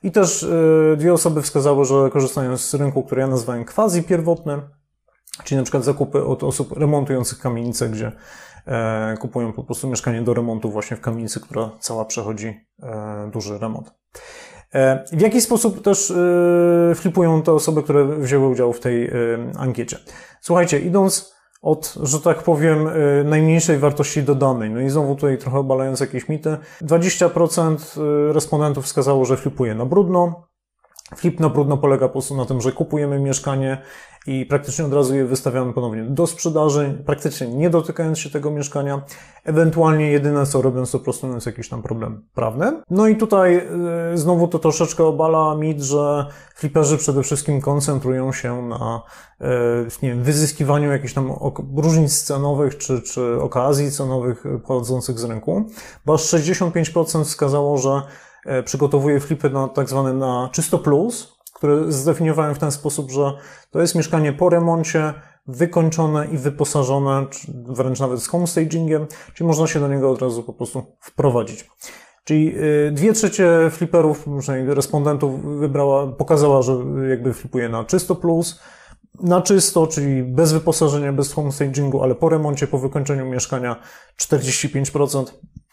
[0.05, 4.61] I też e, dwie osoby wskazały, że korzystają z rynku, który ja nazwałem quasi pierwotny,
[5.43, 8.11] czyli na przykład zakupy od osób remontujących kamienice, gdzie
[8.67, 12.47] e, kupują po prostu mieszkanie do remontu właśnie w kamienicy, która cała przechodzi
[12.83, 13.93] e, duży remont.
[15.11, 16.13] W jaki sposób też
[16.95, 19.11] flipują te osoby, które wzięły udział w tej
[19.57, 19.97] ankiecie?
[20.41, 21.34] Słuchajcie, idąc
[21.65, 24.69] od, że tak powiem, y, najmniejszej wartości dodanej.
[24.69, 26.57] No i znowu tutaj trochę obalając jakieś mity.
[26.81, 27.97] 20%
[28.29, 30.47] y, respondentów wskazało, że flipuje na brudno.
[31.15, 33.81] Flip na brudno polega po prostu na tym, że kupujemy mieszkanie
[34.27, 39.01] i praktycznie od razu je wystawiamy ponownie do sprzedaży, praktycznie nie dotykając się tego mieszkania.
[39.43, 42.81] Ewentualnie jedyne co robiąc to po prostu jest jakiś tam problem prawny.
[42.89, 43.53] No i tutaj
[44.11, 49.01] yy, znowu to troszeczkę obala mit, że fliperzy przede wszystkim koncentrują się na
[49.39, 49.47] yy,
[50.03, 51.33] nie wiem, wyzyskiwaniu jakichś tam
[51.77, 55.65] różnic cenowych czy, czy okazji cenowych pochodzących z rynku,
[56.05, 58.01] bo aż 65% wskazało, że
[58.45, 63.33] yy, przygotowuje flipy na tak zwane na czysto plus, które zdefiniowałem w ten sposób, że
[63.71, 65.13] to jest mieszkanie po remoncie,
[65.47, 67.25] wykończone i wyposażone,
[67.67, 71.69] wręcz nawet z homestagingiem, czyli można się do niego od razu po prostu wprowadzić.
[72.23, 76.77] Czyli y, dwie trzecie fliperów, przynajmniej respondentów wybrała, pokazała, że
[77.09, 78.59] jakby flipuje na czysto plus.
[79.21, 83.75] Na czysto, czyli bez wyposażenia, bez homestagingu, ale po remoncie, po wykończeniu mieszkania
[84.21, 85.25] 45%.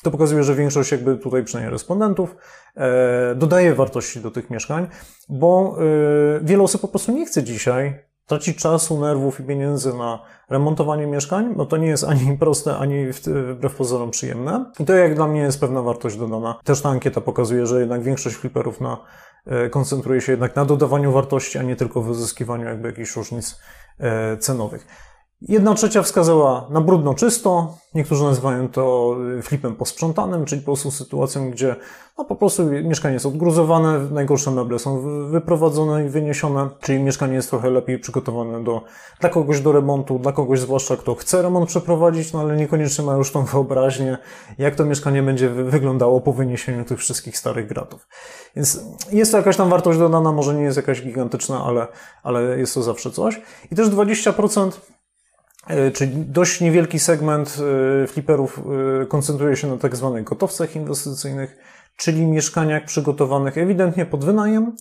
[0.03, 2.37] To pokazuje, że większość jakby tutaj przynajmniej respondentów
[2.77, 4.87] e, dodaje wartości do tych mieszkań,
[5.29, 10.23] bo e, wiele osób po prostu nie chce dzisiaj tracić czasu, nerwów i pieniędzy na
[10.51, 13.07] remontowanie mieszkań, bo to nie jest ani proste, ani
[13.55, 14.73] wbrew pozorom przyjemne.
[14.79, 16.59] I to jak dla mnie jest pewna wartość dodana.
[16.65, 18.99] Też ta ankieta pokazuje, że jednak większość fliperów na,
[19.71, 23.61] koncentruje się jednak na dodawaniu wartości, a nie tylko wyzyskiwaniu jakby jakichś różnic
[24.01, 24.87] e, cenowych.
[25.49, 27.75] Jedna trzecia wskazała na brudno czysto.
[27.95, 31.77] Niektórzy nazywają to flipem posprzątanym, czyli po prostu sytuacją, gdzie
[32.19, 35.01] no, po prostu mieszkanie jest odgruzowane, najgorsze meble są
[35.31, 38.83] wyprowadzone i wyniesione, czyli mieszkanie jest trochę lepiej przygotowane do,
[39.21, 43.15] dla kogoś do remontu, dla kogoś zwłaszcza, kto chce remont przeprowadzić, no ale niekoniecznie ma
[43.15, 44.19] już tą wyobraźnię,
[44.59, 48.09] jak to mieszkanie będzie wyglądało po wyniesieniu tych wszystkich starych gratów.
[48.57, 48.81] Więc
[49.13, 51.87] jest to jakaś tam wartość dodana, może nie jest jakaś gigantyczna, ale,
[52.23, 53.41] ale jest to zawsze coś.
[53.71, 54.92] I też 20% E,
[55.93, 57.59] czyli dość niewielki segment
[58.03, 58.61] e, fliperów
[59.03, 61.57] e, koncentruje się na tak zwanych gotowcach inwestycyjnych,
[61.97, 64.77] czyli mieszkaniach przygotowanych ewidentnie pod wynajem,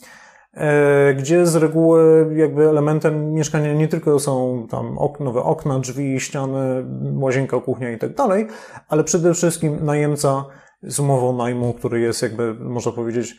[1.18, 7.60] gdzie z reguły jakby elementem mieszkania nie tylko są tam nowe okna, drzwi, ściany, łazienka,
[7.60, 8.48] kuchnia i tak dalej,
[8.88, 10.46] ale przede wszystkim najemca
[10.84, 13.36] z umową najmu, który jest jakby, można powiedzieć,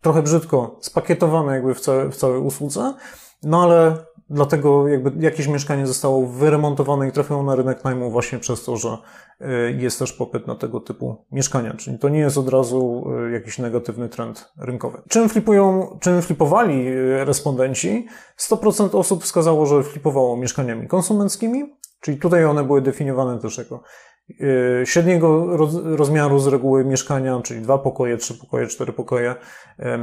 [0.00, 2.94] trochę brzydko spakietowany jakby w, w całej usłudze,
[3.42, 8.64] no ale Dlatego jakby jakieś mieszkanie zostało wyremontowane i trafiło na rynek najmu właśnie przez
[8.64, 8.98] to, że
[9.40, 9.46] y,
[9.78, 11.74] jest też popyt na tego typu mieszkania.
[11.74, 15.02] Czyli to nie jest od razu y, jakiś negatywny trend rynkowy.
[15.08, 18.06] Czym flipują, czym flipowali y, respondenci?
[18.38, 23.82] 100% osób wskazało, że flipowało mieszkaniami konsumenckimi, czyli tutaj one były definiowane też jako
[24.84, 25.56] średniego
[25.96, 29.34] rozmiaru z reguły mieszkania, czyli dwa pokoje, trzy pokoje, cztery pokoje
[29.78, 29.98] e,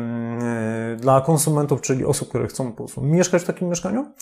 [1.00, 4.14] dla konsumentów, czyli osób, które chcą po prostu mieszkać w takim mieszkaniu.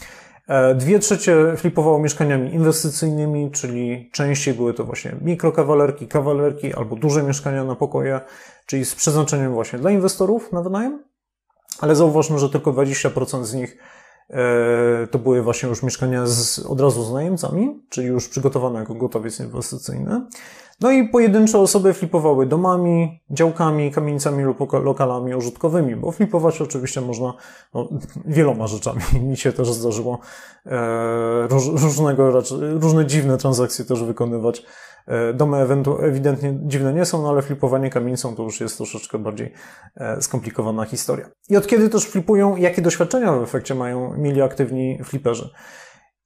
[0.48, 7.24] E, dwie trzecie flipowało mieszkaniami inwestycyjnymi, czyli częściej były to właśnie mikrokawalerki, kawalerki albo duże
[7.24, 8.20] mieszkania na pokoje,
[8.66, 11.04] czyli z przeznaczeniem właśnie dla inwestorów na wynajem.
[11.80, 14.01] Ale zauważmy, że tylko 20% z nich E,
[15.12, 19.39] to były właśnie już mieszkania z, od razu z najemcami, czyli już przygotowane jako gotowiec
[19.39, 20.22] inwestycyjny.
[20.82, 27.34] No i pojedyncze osoby flipowały domami, działkami, kamienicami lub lokalami użytkowymi, bo flipować oczywiście można
[27.74, 27.89] no,
[28.26, 29.02] wieloma rzeczami.
[29.30, 30.20] Mi się też zdarzyło
[30.65, 31.63] e, róż,
[32.82, 34.65] różne dziwne transakcje też wykonywać E,
[35.34, 35.68] domy
[36.00, 39.54] ewidentnie dziwne nie są, no ale flipowanie kamienicą to już jest troszeczkę bardziej
[39.96, 41.30] e, skomplikowana historia.
[41.50, 45.50] I od kiedy też flipują, jakie doświadczenia w efekcie mają mieli aktywni fliperzy?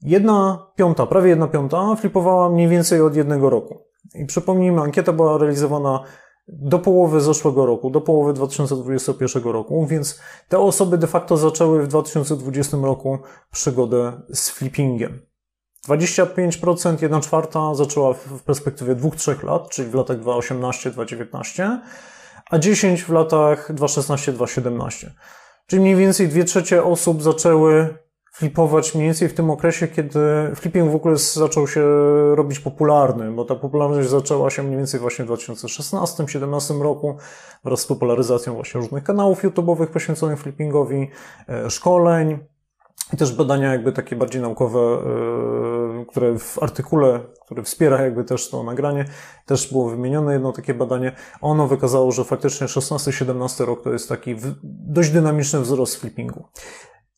[0.01, 3.85] Jedna piąta, prawie jedna piąta flipowała mniej więcej od jednego roku.
[4.15, 6.03] I przypomnijmy, ankieta była realizowana
[6.47, 11.87] do połowy zeszłego roku, do połowy 2021 roku, więc te osoby de facto zaczęły w
[11.87, 13.19] 2020 roku
[13.51, 15.19] przygodę z flippingiem.
[15.87, 21.77] 25%, 1 czwarta zaczęła w perspektywie 2-3 lat, czyli w latach 2018-2019,
[22.49, 25.07] a 10 w latach 2016-2017.
[25.67, 27.97] Czyli mniej więcej 2 trzecie osób zaczęły
[28.35, 30.19] flipować mniej więcej w tym okresie, kiedy
[30.55, 31.81] flipping w ogóle zaczął się
[32.35, 37.17] robić popularny, bo ta popularność zaczęła się mniej więcej właśnie w 2016-2017 roku
[37.63, 41.09] wraz z popularyzacją właśnie różnych kanałów YouTube'owych poświęconych flippingowi,
[41.49, 42.39] e, szkoleń,
[43.13, 44.99] i też badania jakby takie bardziej naukowe, yy,
[46.05, 49.05] które w artykule, który wspiera jakby też to nagranie,
[49.45, 51.15] też było wymienione jedno takie badanie.
[51.41, 56.43] Ono wykazało, że faktycznie 16-17 rok to jest taki dość dynamiczny wzrost flippingu.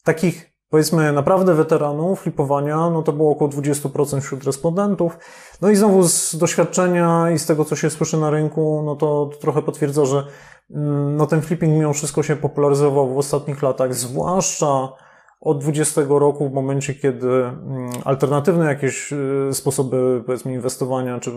[0.04, 5.18] Takich powiedzmy naprawdę weteranów flipowania, no to było około 20% wśród respondentów.
[5.62, 9.30] No i znowu z doświadczenia i z tego, co się słyszy na rynku, no to,
[9.42, 10.24] trochę potwierdza, że
[10.72, 14.90] mm, no ten flipping mimo wszystko się popularyzował w ostatnich latach, zwłaszcza
[15.40, 21.34] od 20 roku, w momencie, kiedy mm, alternatywne jakieś y, sposoby, powiedzmy, inwestowania czy y,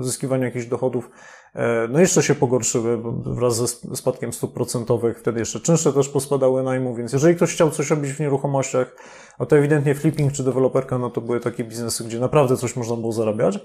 [0.00, 1.10] zyskiwania jakichś dochodów,
[1.54, 6.62] e, no jeszcze się pogorszyły wraz ze spadkiem stóp procentowych, wtedy jeszcze czynsze też pospadały
[6.62, 8.96] najmu, więc jeżeli ktoś chciał coś robić w nieruchomościach,
[9.38, 12.96] a to ewidentnie flipping czy deweloperka, no to były takie biznesy, gdzie naprawdę coś można
[12.96, 13.58] było zarabiać.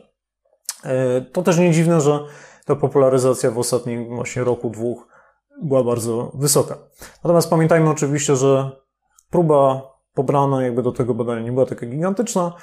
[0.84, 2.20] E, to też nie dziwne, że
[2.66, 5.08] ta popularyzacja w ostatnim właśnie roku, dwóch
[5.64, 6.78] była bardzo wysoka.
[7.24, 8.72] Natomiast pamiętajmy oczywiście, że
[9.30, 9.82] próba
[10.14, 12.54] pobrana jakby do tego badania nie była taka gigantyczna.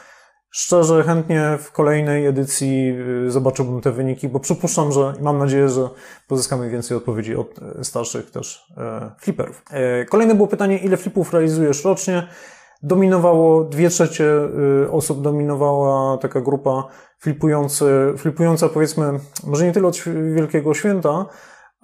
[0.51, 2.97] Szczerze, chętnie w kolejnej edycji
[3.27, 5.89] y, zobaczyłbym te wyniki, bo przypuszczam, że i mam nadzieję, że
[6.29, 9.63] pozyskamy więcej odpowiedzi od e, starszych też e, fliperów.
[9.71, 12.29] E, kolejne było pytanie, ile flipów realizujesz rocznie?
[12.83, 14.25] Dominowało, dwie trzecie
[14.85, 19.97] y, osób dominowała taka grupa flipujący, flipująca powiedzmy, może nie tyle od
[20.35, 21.27] Wielkiego Święta,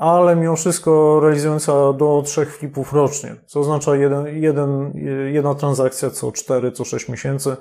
[0.00, 4.92] ale mimo wszystko realizująca do trzech flipów rocznie, co oznacza jeden, jeden,
[5.32, 7.56] jedna transakcja co 4, co 6 miesięcy,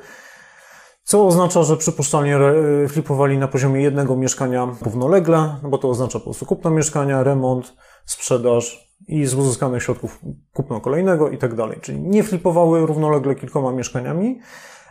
[1.04, 2.39] co oznacza, że przypuszczalnie
[2.89, 7.73] flipowali na poziomie jednego mieszkania równolegle, bo to oznacza po prostu kupno mieszkania, remont,
[8.06, 10.19] sprzedaż i z uzyskanych środków
[10.54, 11.80] kupno kolejnego i tak dalej.
[11.82, 14.39] Czyli nie flipowały równolegle kilkoma mieszkaniami,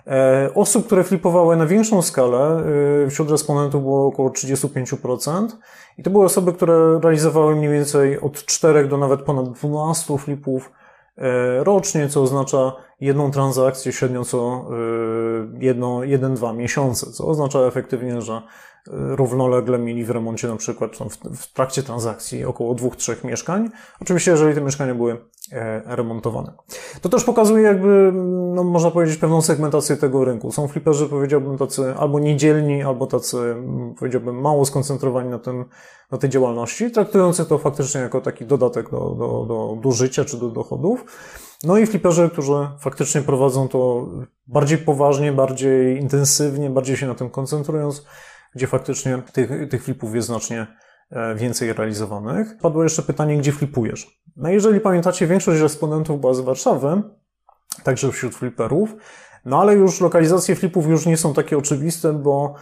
[0.08, 2.62] E, osób, które flipowały na większą skalę,
[3.06, 5.56] e, wśród respondentów było około 35%.
[5.98, 10.72] I to były osoby, które realizowały mniej więcej od 4 do nawet ponad 12 flipów
[11.16, 14.70] e, rocznie, co oznacza jedną transakcję średnio co
[15.58, 18.42] jedno, jeden, dwa miesiące, co oznacza efektywnie, że
[18.86, 20.96] równolegle mieli w remoncie na przykład
[21.36, 23.70] w, trakcie transakcji około dwóch, trzech mieszkań.
[24.00, 25.16] Oczywiście, jeżeli te mieszkania były
[25.52, 26.52] e, remontowane.
[27.00, 28.10] To też pokazuje jakby,
[28.54, 30.52] no, można powiedzieć, pewną segmentację tego rynku.
[30.52, 33.56] Są fliperzy, powiedziałbym, tacy albo niedzielni, albo tacy,
[33.98, 35.64] powiedziałbym, mało skoncentrowani na tym,
[36.10, 40.36] na tej działalności, traktujący to faktycznie jako taki dodatek do, do, do, do życia czy
[40.36, 41.04] do dochodów.
[41.64, 44.08] No i fliperzy, którzy faktycznie prowadzą to
[44.46, 48.04] bardziej poważnie, bardziej intensywnie, bardziej się na tym koncentrując,
[48.54, 50.66] gdzie faktycznie tych, tych flipów jest znacznie
[51.10, 52.58] e, więcej realizowanych.
[52.62, 54.20] Padło jeszcze pytanie, gdzie flipujesz.
[54.36, 57.02] No jeżeli pamiętacie, większość respondentów była z Warszawy,
[57.84, 58.96] także wśród fliperów,
[59.44, 62.54] no ale już lokalizacje flipów już nie są takie oczywiste, bo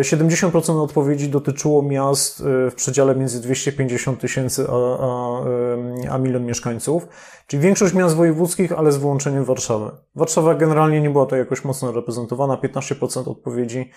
[0.00, 4.72] 70% e, odpowiedzi dotyczyło miast e, w przedziale między 250 tysięcy a,
[5.06, 7.08] a, a milion mieszkańców,
[7.46, 9.90] czyli większość miast wojewódzkich, ale z wyłączeniem Warszawy.
[10.14, 13.90] Warszawa generalnie nie była to jakoś mocno reprezentowana, 15% odpowiedzi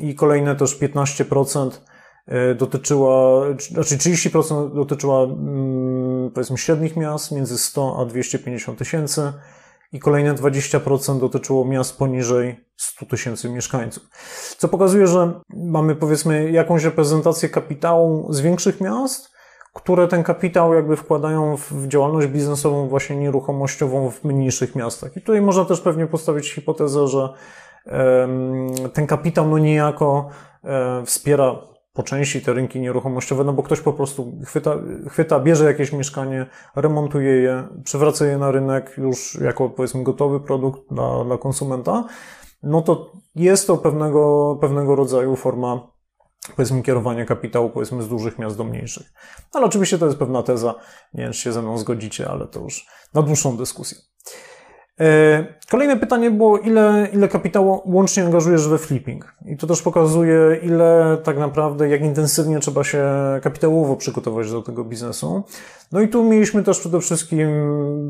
[0.00, 1.70] i kolejne też 15%
[2.26, 9.32] e, dotyczyła, znaczy 30% dotyczyła mm, powiedzmy średnich miast między 100 a 250 tysięcy
[9.92, 14.08] i kolejne 20% dotyczyło miast poniżej 100 tysięcy mieszkańców.
[14.58, 19.34] Co pokazuje, że mamy powiedzmy jakąś reprezentację kapitału z większych miast,
[19.74, 25.16] które ten kapitał jakby wkładają w działalność biznesową właśnie nieruchomościową w mniejszych miastach.
[25.16, 27.28] I tutaj można też pewnie postawić hipotezę, że
[28.92, 30.28] ten kapitał no niejako
[30.64, 34.76] e, wspiera po części te rynki nieruchomościowe, no bo ktoś po prostu chwyta,
[35.08, 40.80] chwyta, bierze jakieś mieszkanie, remontuje je, przywraca je na rynek już jako powiedzmy gotowy produkt
[40.90, 42.04] dla, dla konsumenta,
[42.62, 45.94] no to jest to pewnego, pewnego rodzaju forma
[46.56, 49.12] powiedzmy kierowania kapitału powiedzmy z dużych miast do mniejszych.
[49.52, 50.74] Ale oczywiście to jest pewna teza,
[51.14, 53.98] nie wiem czy się ze mną zgodzicie, ale to już na dłuższą dyskusję.
[55.00, 59.34] E, kolejne pytanie było, ile, ile kapitału łącznie angażujesz we flipping?
[59.46, 63.04] I to też pokazuje, ile tak naprawdę, jak intensywnie trzeba się
[63.42, 65.42] kapitałowo przygotować do tego biznesu.
[65.92, 67.48] No i tu mieliśmy też przede wszystkim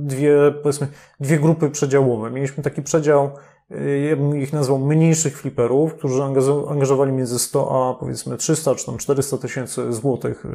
[0.07, 0.87] dwie, powiedzmy,
[1.21, 2.31] dwie grupy przedziałowe.
[2.31, 3.31] Mieliśmy taki przedział,
[3.71, 6.23] e, ja bym ich nazwał mniejszych fliperów, którzy
[6.69, 10.49] angażowali między 100 a powiedzmy 300 czy tam 400 tysięcy złotych e,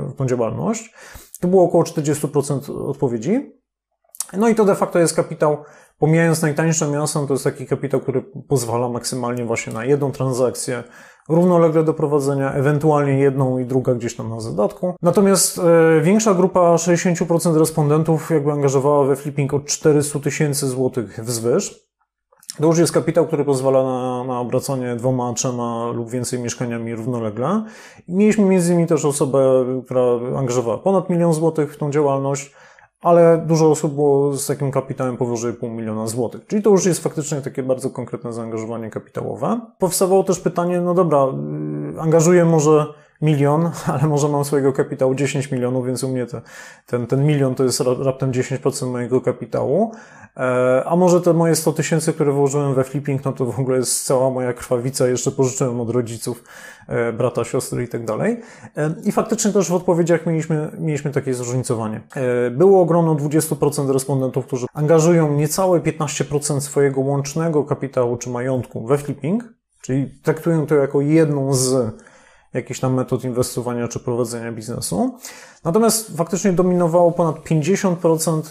[0.00, 0.94] w tą działalność.
[1.40, 3.58] To było około 40% odpowiedzi.
[4.36, 5.56] No i to de facto jest kapitał,
[5.98, 10.84] pomijając najtańsze miasto, to jest taki kapitał, który pozwala maksymalnie właśnie na jedną transakcję,
[11.28, 14.94] równolegle do prowadzenia, ewentualnie jedną i druga gdzieś tam na zadatku.
[15.02, 21.88] Natomiast e, większa grupa, 60% respondentów jakby angażowała we flipping od 400 tysięcy złotych wzwyż.
[22.60, 27.64] To już jest kapitał, który pozwala na, na obracanie dwoma, trzema lub więcej mieszkaniami równolegle.
[28.08, 30.02] mieliśmy między innymi też osobę, która
[30.36, 32.54] angażowała ponad milion złotych w tą działalność,
[33.00, 36.46] ale dużo osób było z takim kapitałem powyżej pół miliona złotych.
[36.46, 39.60] Czyli to już jest faktycznie takie bardzo konkretne zaangażowanie kapitałowe.
[39.78, 41.26] Powstawało też pytanie, no dobra,
[41.96, 42.86] y, angażuję może
[43.22, 46.40] milion, ale może mam swojego kapitału 10 milionów, więc u mnie te,
[46.86, 49.92] ten, ten milion to jest raptem 10% mojego kapitału.
[50.36, 53.78] E, a może te moje 100 tysięcy, które włożyłem we flipping, no to w ogóle
[53.78, 56.44] jest cała moja krwawica, jeszcze pożyczyłem od rodziców,
[56.88, 58.40] e, brata, siostry i tak dalej.
[58.76, 62.00] E, I faktycznie też w odpowiedziach mieliśmy, mieliśmy takie zróżnicowanie.
[62.50, 69.44] Było grono 20% respondentów, którzy angażują niecałe 15% swojego łącznego kapitału czy majątku we flipping,
[69.80, 71.94] czyli traktują to jako jedną z
[72.54, 75.18] jakichś tam metod inwestowania czy prowadzenia biznesu.
[75.64, 78.42] Natomiast faktycznie dominowało ponad 50%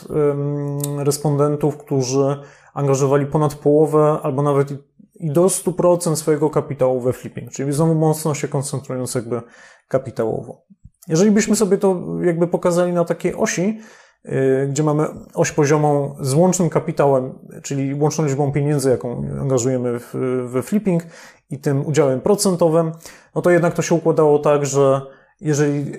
[1.03, 2.37] respondentów, którzy
[2.73, 4.71] angażowali ponad połowę albo nawet
[5.19, 9.41] i do 100% swojego kapitału we flipping, czyli znowu mocno się koncentrując jakby
[9.87, 10.61] kapitałowo.
[11.07, 13.79] Jeżeli byśmy sobie to jakby pokazali na takiej osi,
[14.25, 19.99] y, gdzie mamy oś poziomą z łącznym kapitałem, czyli łączną liczbą pieniędzy, jaką angażujemy
[20.45, 21.03] we flipping
[21.49, 22.91] i tym udziałem procentowym,
[23.37, 25.01] no to jednak to się układało tak, że
[25.41, 25.91] jeżeli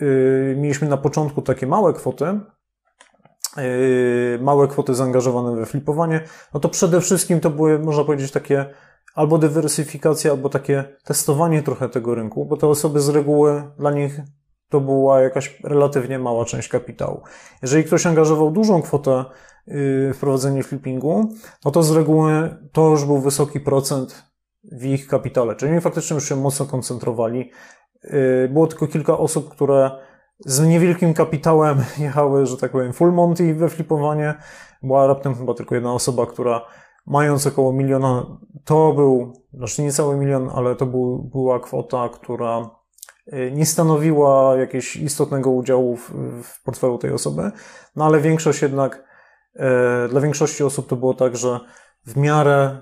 [0.00, 2.40] yy, mieliśmy na początku takie małe kwoty,
[3.56, 6.20] yy, małe kwoty zaangażowane we flipowanie,
[6.54, 8.66] no to przede wszystkim to były, można powiedzieć, takie
[9.14, 14.20] albo dywersyfikacja, albo takie testowanie trochę tego rynku, bo te osoby z reguły dla nich
[14.68, 17.22] to była jakaś relatywnie mała część kapitału.
[17.62, 19.24] Jeżeli ktoś angażował dużą kwotę
[19.66, 21.32] w prowadzenie flippingu,
[21.64, 24.33] no to z reguły to już był wysoki procent
[24.72, 27.50] w ich kapitale, czyli oni faktycznie już się mocno koncentrowali.
[28.48, 29.90] Było tylko kilka osób, które
[30.38, 34.34] z niewielkim kapitałem jechały, że tak powiem, full monty we flipowanie.
[34.82, 36.66] Była raptem chyba tylko jedna osoba, która
[37.06, 42.70] mając około miliona, to był, znaczy nie cały milion, ale to był, była kwota, która
[43.32, 46.10] y, nie stanowiła jakiegoś istotnego udziału w,
[46.42, 47.50] w portfelu tej osoby,
[47.96, 49.04] no ale większość jednak,
[49.56, 51.60] e, dla większości osób to było tak, że
[52.06, 52.80] w miarę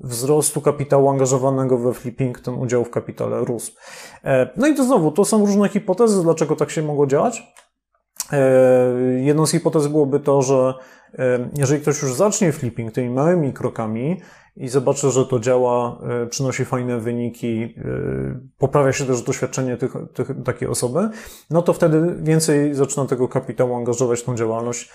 [0.00, 3.72] wzrostu kapitału angażowanego we flipping ten udział w kapitale rósł.
[4.24, 7.42] E, no i to znowu, to są różne hipotezy, dlaczego tak się mogło dziać.
[8.32, 10.74] E, jedną z hipotez byłoby to, że
[11.18, 14.20] e, jeżeli ktoś już zacznie flipping tymi małymi krokami
[14.56, 15.98] i zobaczy, że to działa,
[16.30, 17.74] przynosi fajne wyniki,
[18.58, 21.08] poprawia się też doświadczenie tych, tych, takiej osoby,
[21.50, 24.90] no to wtedy więcej zaczyna tego kapitału angażować w tą działalność,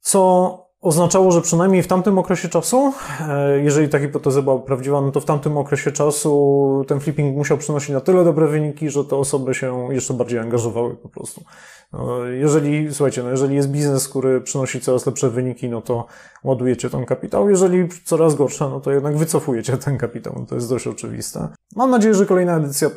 [0.00, 2.92] co oznaczało, że przynajmniej w tamtym okresie czasu,
[3.28, 7.58] e, jeżeli ta hipoteza była prawdziwa, no to w tamtym okresie czasu ten flipping musiał
[7.58, 11.44] przynosić na tyle dobre wyniki, że te osoby się jeszcze bardziej angażowały po prostu.
[11.92, 16.06] No, jeżeli, słuchajcie, no jeżeli jest biznes, który przynosi coraz lepsze wyniki, no to
[16.44, 17.50] ładujecie ten kapitał.
[17.50, 20.36] Jeżeli coraz gorsze, no to jednak wycofujecie ten kapitał.
[20.40, 21.48] No to jest dość oczywiste.
[21.76, 22.90] Mam nadzieję, że kolejna edycja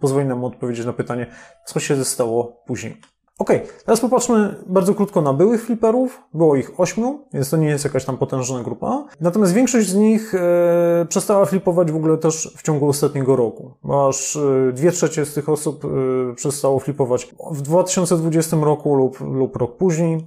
[0.00, 1.26] pozwoli nam odpowiedzieć na pytanie,
[1.66, 2.96] co się stało później.
[3.38, 3.50] Ok,
[3.84, 6.22] teraz popatrzmy bardzo krótko na byłych fliperów.
[6.34, 9.04] Było ich ośmiu, więc to nie jest jakaś tam potężna grupa.
[9.20, 13.74] Natomiast większość z nich e, przestała flipować w ogóle też w ciągu ostatniego roku.
[14.08, 19.56] Aż e, dwie trzecie z tych osób e, przestało flipować w 2020 roku lub, lub
[19.56, 20.26] rok później.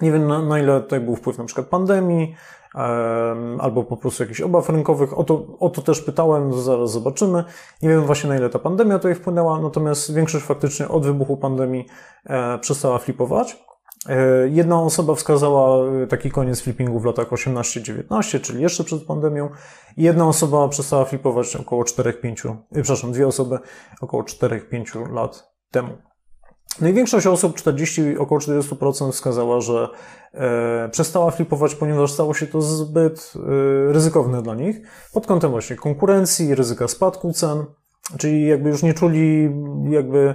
[0.00, 2.34] Nie wiem na, na ile tutaj był wpływ na przykład pandemii,
[3.58, 5.18] albo po prostu jakichś obaw rynkowych.
[5.18, 7.44] O to, o to też pytałem, zaraz zobaczymy.
[7.82, 11.86] Nie wiem właśnie na ile ta pandemia tutaj wpłynęła, natomiast większość faktycznie od wybuchu pandemii
[12.24, 13.64] e, przestała flipować.
[14.08, 19.48] E, jedna osoba wskazała e, taki koniec flippingu w latach 18-19, czyli jeszcze przed pandemią.
[19.96, 23.58] Jedna osoba przestała flipować około 4-5, przepraszam, dwie osoby
[24.00, 26.13] około 4-5 lat temu.
[26.80, 29.88] No i większość osób, 40, około 40% wskazała, że
[30.34, 34.76] e, przestała flipować, ponieważ stało się to zbyt e, ryzykowne dla nich
[35.12, 37.64] pod kątem właśnie konkurencji, ryzyka spadku cen,
[38.18, 39.50] czyli jakby już nie czuli
[39.90, 40.34] jakby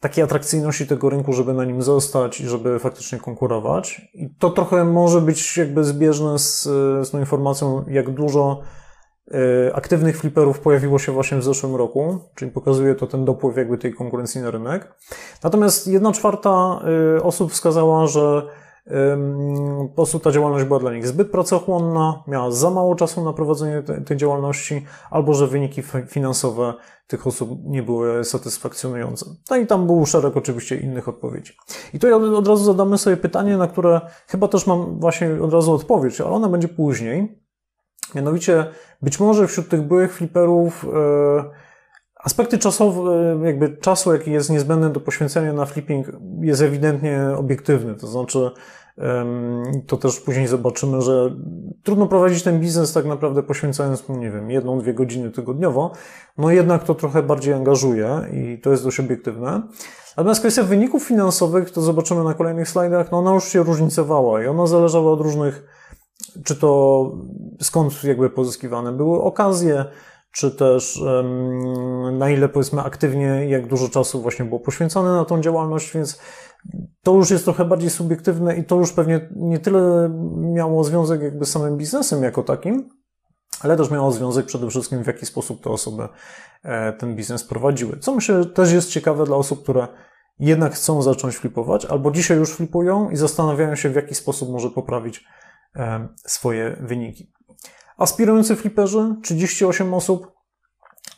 [0.00, 4.10] takiej atrakcyjności tego rynku, żeby na nim zostać i żeby faktycznie konkurować.
[4.14, 6.62] I to trochę może być jakby zbieżne z,
[7.06, 8.89] z tą informacją, jak dużo E,
[9.74, 13.94] aktywnych fliperów pojawiło się właśnie w zeszłym roku, czyli pokazuje to ten dopływ jakby tej
[13.94, 14.94] konkurencji na rynek.
[15.44, 16.80] Natomiast jedna czwarta
[17.16, 18.42] e, osób wskazała, że
[19.88, 23.82] po prostu ta działalność była dla nich zbyt pracochłonna, miała za mało czasu na prowadzenie
[24.06, 26.74] tej działalności, albo że wyniki finansowe
[27.06, 29.26] tych osób nie były satysfakcjonujące.
[29.50, 31.52] No i tam był szereg oczywiście innych odpowiedzi.
[31.94, 35.72] I tu od razu zadamy sobie pytanie, na które chyba też mam właśnie od razu
[35.72, 37.39] odpowiedź, ale ona będzie później.
[38.14, 38.66] Mianowicie,
[39.02, 41.44] być może wśród tych byłych fliperów e,
[42.24, 46.06] aspekty czasowe, jakby czasu, jaki jest niezbędny do poświęcenia na flipping,
[46.40, 47.94] jest ewidentnie obiektywny.
[47.94, 48.50] To znaczy,
[49.86, 51.36] to też później zobaczymy, że
[51.82, 55.92] trudno prowadzić ten biznes tak naprawdę poświęcając, nie wiem, jedną, dwie godziny tygodniowo.
[56.38, 59.62] No jednak to trochę bardziej angażuje i to jest dość obiektywne.
[60.16, 64.46] Natomiast kwestia wyników finansowych, to zobaczymy na kolejnych slajdach, no ona już się różnicowała i
[64.46, 65.79] ona zależała od różnych
[66.44, 67.12] czy to
[67.60, 69.84] skąd jakby pozyskiwane były okazje,
[70.32, 71.02] czy też
[72.12, 76.20] na ile powiedzmy aktywnie, jak dużo czasu właśnie było poświęcone na tą działalność, więc
[77.02, 81.44] to już jest trochę bardziej subiektywne i to już pewnie nie tyle miało związek jakby
[81.44, 82.88] z samym biznesem jako takim,
[83.60, 86.08] ale też miało związek przede wszystkim w jaki sposób te osoby
[86.62, 87.98] e, ten biznes prowadziły.
[87.98, 89.88] Co myślę też jest ciekawe dla osób, które
[90.38, 94.70] jednak chcą zacząć flipować, albo dzisiaj już flipują i zastanawiają się w jaki sposób może
[94.70, 95.24] poprawić
[96.26, 97.32] swoje wyniki.
[98.00, 100.32] Aspirujący fliperzy, 38 osób,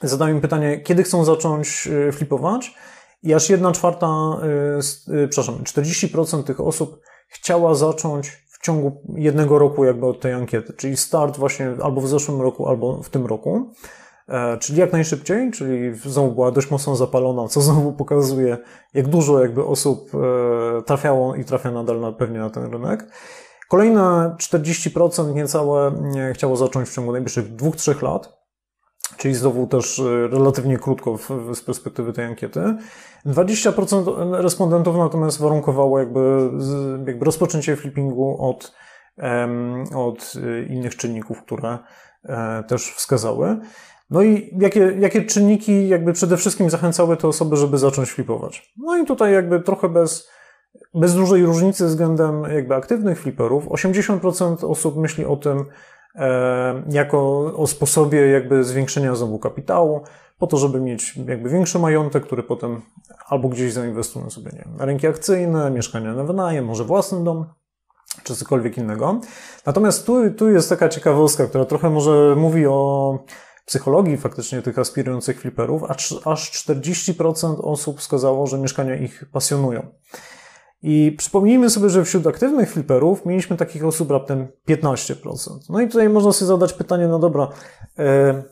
[0.02, 2.74] zadałem im pytanie, kiedy chcą zacząć e, flipować
[3.22, 9.84] i aż 1 czwarta, e, przepraszam, 40% tych osób chciała zacząć w ciągu jednego roku
[9.84, 13.70] jakby od tej ankiety, czyli start właśnie albo w zeszłym roku, albo w tym roku.
[14.60, 18.58] Czyli jak najszybciej, czyli znowu była dość mocno zapalona, co znowu pokazuje,
[18.94, 20.10] jak dużo jakby osób
[20.86, 23.06] trafiało i trafia nadal na, pewnie na ten rynek.
[23.72, 25.92] Kolejne 40% niecałe
[26.34, 28.38] chciało zacząć w ciągu najbliższych 2-3 lat,
[29.16, 31.18] czyli znowu też e, relatywnie krótko
[31.54, 32.76] z perspektywy tej ankiety.
[33.26, 36.50] 20% respondentów natomiast warunkowało jakby,
[37.06, 38.72] jakby rozpoczęcie flippingu od,
[39.94, 41.78] od e, innych czynników, które
[42.24, 43.58] e, też wskazały.
[44.10, 48.72] No i jakie, jakie czynniki jakby przede wszystkim zachęcały te osoby, żeby zacząć flipować?
[48.76, 50.28] No i tutaj jakby trochę bez,
[50.94, 55.64] bez dużej różnicy względem jakby aktywnych fliperów, 80% osób myśli o tym
[56.14, 60.00] e, jako o sposobie jakby zwiększenia znowu kapitału,
[60.38, 62.82] po to, żeby mieć jakby większy majątek, który potem
[63.28, 67.46] albo gdzieś zainwestują sobie, nie wiem, na rynki akcyjne, mieszkania na wynajem, może własny dom,
[68.24, 69.20] czy cokolwiek innego.
[69.66, 73.18] Natomiast tu, tu jest taka ciekawostka, która trochę może mówi o
[73.66, 79.86] psychologii faktycznie tych aspirujących fliperów, aż, aż 40% osób wskazało, że mieszkania ich pasjonują.
[80.82, 85.58] I przypomnijmy sobie, że wśród aktywnych fliperów mieliśmy takich osób raptem 15%.
[85.68, 87.48] No i tutaj można sobie zadać pytanie, no dobra,
[87.98, 88.42] e,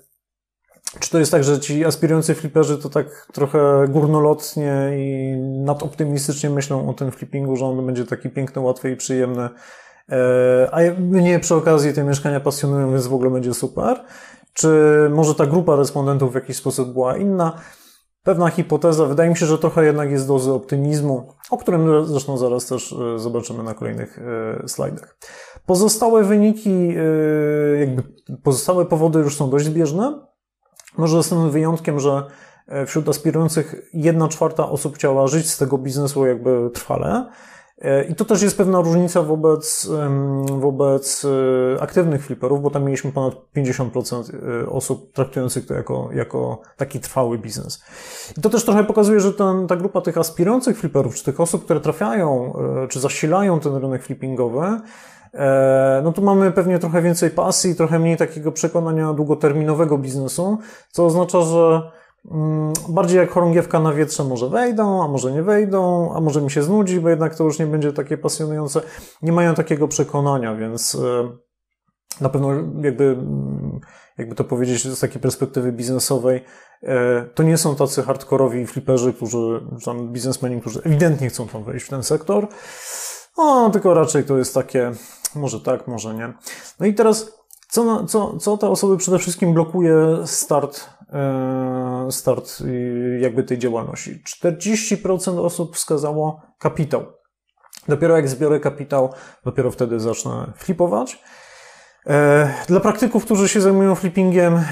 [1.01, 6.89] czy to jest tak, że ci aspirujący fliperzy to tak trochę górnolotnie i nadoptymistycznie myślą
[6.89, 9.49] o tym flippingu, że on będzie taki piękny, łatwy i przyjemny,
[10.09, 14.05] e, a mnie przy okazji te mieszkania pasjonują, więc w ogóle będzie super?
[14.53, 14.68] Czy
[15.11, 17.61] może ta grupa respondentów w jakiś sposób była inna?
[18.23, 22.66] Pewna hipoteza, wydaje mi się, że trochę jednak jest dozy optymizmu, o którym zresztą zaraz
[22.66, 25.18] też e, zobaczymy na kolejnych e, slajdach.
[25.66, 26.89] Pozostałe wyniki,
[27.81, 28.03] jakby
[28.43, 30.31] pozostałe powody już są dość zbieżne.
[30.99, 32.23] Może z tym wyjątkiem, że
[32.68, 37.31] e, wśród aspirujących jedna czwarta osób chciała żyć z tego biznesu jakby trwale.
[37.81, 39.91] E, I to też jest pewna różnica wobec,
[40.47, 47.01] wobec e, aktywnych fliperów, bo tam mieliśmy ponad 50% osób traktujących to jako, jako taki
[47.01, 47.85] trwały biznes.
[48.39, 51.64] I to też trochę pokazuje, że ten, ta grupa tych aspirujących fliperów, czy tych osób,
[51.64, 52.55] które trafiają,
[52.89, 54.81] czy zasilają ten rynek flippingowy,
[55.35, 60.59] E, no tu mamy pewnie trochę więcej pasji, trochę mniej takiego przekonania długoterminowego biznesu,
[60.91, 61.91] co oznacza, że
[62.89, 66.62] bardziej jak chorągiewka na wietrze może wejdą, a może nie wejdą, a może mi się
[66.62, 68.83] znudzi, bo jednak to już nie będzie takie pasjonujące.
[69.23, 71.31] Nie mają takiego przekonania, więc e,
[72.21, 72.49] na pewno
[72.83, 73.81] jakby, mm,
[74.18, 76.45] jakby to powiedzieć z takiej perspektywy biznesowej,
[76.83, 81.87] e, to nie są tacy hardkorowi fliperzy, którzy, tam biznesmeni, którzy ewidentnie chcą tam wejść
[81.87, 82.49] w ten sektor.
[83.39, 84.93] No, tylko raczej to jest takie,
[85.35, 86.33] może tak, może nie.
[86.81, 87.33] No i teraz,
[87.68, 90.91] co, co, co te osoby przede wszystkim blokuje start,
[92.11, 92.62] start
[93.20, 94.22] jakby tej działalności?
[94.42, 97.06] 40% osób wskazało kapitał.
[97.88, 99.12] Dopiero jak zbiorę kapitał,
[99.44, 101.18] dopiero wtedy zacznę flipować.
[102.06, 104.64] E, dla praktyków, którzy się zajmują flippingiem, e,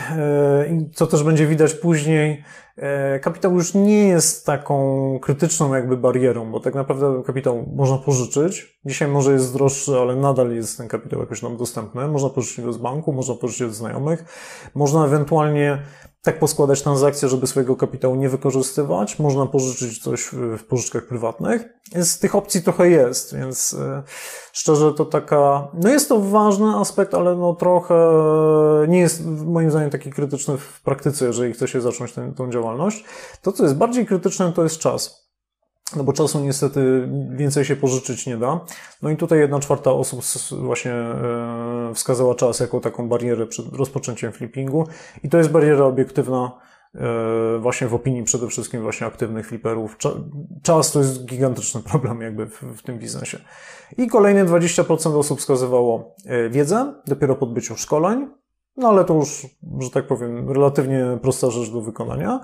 [0.94, 2.44] co też będzie widać później,
[2.76, 8.80] e, kapitał już nie jest taką krytyczną jakby barierą, bo tak naprawdę kapitał można pożyczyć.
[8.84, 12.08] Dzisiaj może jest droższy, ale nadal jest ten kapitał jakoś nam dostępny.
[12.08, 14.24] Można pożyczyć go z banku, można pożyczyć od znajomych.
[14.74, 15.82] Można ewentualnie
[16.28, 19.18] tak poskładać transakcje, żeby swojego kapitału nie wykorzystywać.
[19.18, 21.64] Można pożyczyć coś w pożyczkach prywatnych.
[21.94, 24.02] Więc tych opcji trochę jest, więc e,
[24.52, 27.94] szczerze to taka, no jest to ważny aspekt, ale no trochę
[28.88, 33.04] nie jest moim zdaniem taki krytyczny w praktyce, jeżeli chce się zacząć tę, tą działalność.
[33.42, 35.27] To, co jest bardziej krytyczne, to jest czas.
[35.96, 38.60] No bo czasu niestety więcej się pożyczyć nie da.
[39.02, 40.20] No i tutaj jedna czwarta osób
[40.52, 44.86] właśnie e, wskazała czas jako taką barierę przed rozpoczęciem flippingu
[45.22, 46.58] i to jest bariera obiektywna
[46.94, 49.96] e, właśnie w opinii przede wszystkim właśnie aktywnych fliperów.
[50.62, 53.38] Czas to jest gigantyczny problem jakby w, tym biznesie.
[53.98, 58.28] I kolejne 20% osób wskazywało e, wiedzę, dopiero po odbyciu szkoleń,
[58.76, 59.46] no ale to już,
[59.80, 62.40] że tak powiem, relatywnie prosta rzecz do wykonania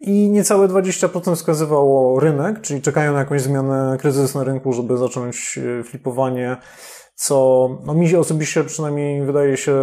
[0.00, 5.58] i niecałe 20% wskazywało rynek, czyli czekają na jakąś zmianę, kryzys na rynku, żeby zacząć
[5.80, 6.56] e, flipowanie,
[7.14, 9.74] co no, mi się osobiście przynajmniej wydaje się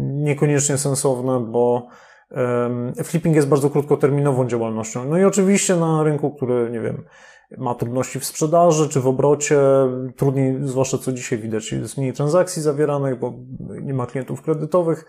[0.00, 1.88] niekoniecznie sensowne, bo
[3.04, 5.04] flipping jest bardzo krótkoterminową działalnością.
[5.04, 7.04] No i oczywiście na rynku, który, nie wiem,
[7.58, 9.58] ma trudności w sprzedaży czy w obrocie,
[10.16, 13.32] trudniej, zwłaszcza co dzisiaj widać, jest mniej transakcji zawieranych, bo
[13.82, 15.04] nie ma klientów kredytowych,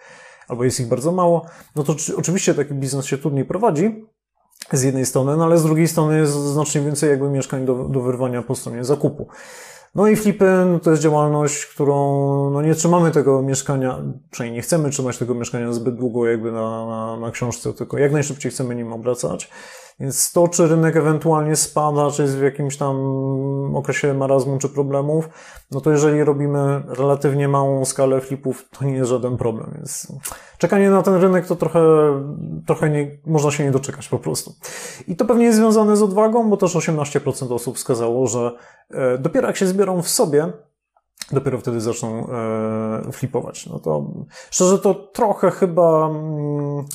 [0.47, 1.45] albo jest ich bardzo mało,
[1.76, 4.05] no to oczywiście taki biznes się trudniej prowadzi,
[4.72, 8.01] z jednej strony, no ale z drugiej strony jest znacznie więcej jakby mieszkań do, do
[8.01, 9.28] wyrwania po stronie zakupu.
[9.95, 14.01] No i flipy no to jest działalność, którą no nie trzymamy tego mieszkania,
[14.32, 18.12] przynajmniej nie chcemy trzymać tego mieszkania zbyt długo jakby na, na, na książce, tylko jak
[18.12, 19.49] najszybciej chcemy nim obracać.
[19.99, 22.95] Więc to, czy rynek ewentualnie spada, czy jest w jakimś tam
[23.75, 25.29] okresie marazmu czy problemów,
[25.71, 29.71] no to jeżeli robimy relatywnie małą skalę flipów, to nie jest żaden problem.
[29.75, 30.07] Więc
[30.57, 31.81] czekanie na ten rynek to trochę,
[32.67, 34.53] trochę nie, można się nie doczekać po prostu.
[35.07, 38.51] I to pewnie jest związane z odwagą, bo też 18% osób wskazało, że
[38.91, 40.53] e, dopiero jak się zbiorą w sobie,
[41.31, 43.67] dopiero wtedy zaczną e, flipować.
[43.67, 44.11] No to
[44.51, 46.85] szczerze to trochę chyba mm,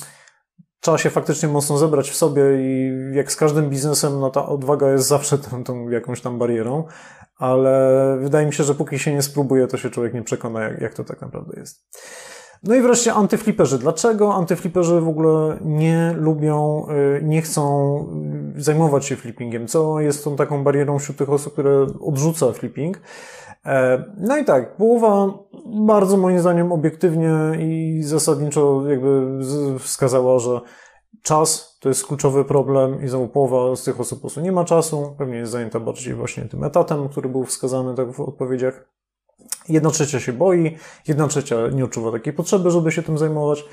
[0.85, 4.91] trzeba się faktycznie mocno zebrać w sobie i jak z każdym biznesem, no ta odwaga
[4.91, 6.83] jest zawsze tą, tą jakąś tam barierą,
[7.37, 10.81] ale wydaje mi się, że póki się nie spróbuje, to się człowiek nie przekona, jak,
[10.81, 11.83] jak to tak naprawdę jest.
[12.63, 13.79] No i wreszcie antyfliperzy.
[13.79, 17.97] Dlaczego antyfliperzy w ogóle nie lubią, y, nie chcą
[18.57, 19.67] y, zajmować się flippingiem?
[19.67, 23.01] Co jest tą taką barierą wśród tych osób, które odrzuca flipping?
[23.65, 25.33] E, no i tak, połowa
[25.65, 29.39] bardzo moim zdaniem obiektywnie i zasadniczo jakby
[29.79, 30.61] wskazała, że
[31.21, 34.65] czas to jest kluczowy problem i znowu połowa z tych osób po prostu nie ma
[34.65, 38.87] czasu, pewnie jest zajęta bardziej właśnie tym etatem, który był wskazany tak w odpowiedziach.
[39.69, 43.65] Jedna trzecia się boi, jedna trzecia nie odczuwa takiej potrzeby, żeby się tym zajmować.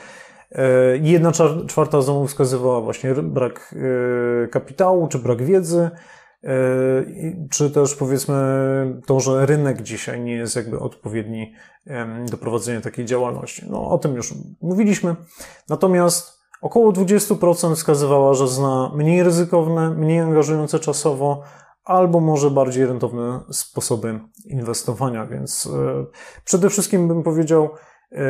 [0.53, 1.33] E, jedna
[1.67, 3.75] czwarta znowu wskazywała właśnie brak
[4.45, 5.91] e, kapitału czy brak wiedzy,
[7.51, 8.37] czy też powiedzmy
[9.07, 11.53] to, że rynek dzisiaj nie jest jakby odpowiedni
[12.31, 13.67] do prowadzenia takiej działalności.
[13.71, 15.17] No o tym już mówiliśmy.
[15.69, 21.43] Natomiast około 20% wskazywała, że zna mniej ryzykowne, mniej angażujące czasowo,
[21.85, 25.27] albo może bardziej rentowne sposoby inwestowania.
[25.27, 26.05] Więc e,
[26.45, 27.71] przede wszystkim bym powiedział,
[28.13, 28.25] e,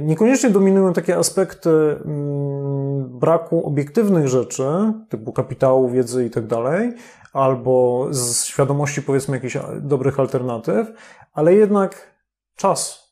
[0.00, 4.64] niekoniecznie dominują takie aspekty mm, braku obiektywnych rzeczy,
[5.08, 6.92] typu kapitału, wiedzy i tak dalej,
[7.32, 10.88] albo z świadomości powiedzmy jakichś dobrych alternatyw,
[11.32, 12.14] ale jednak
[12.56, 13.08] czas.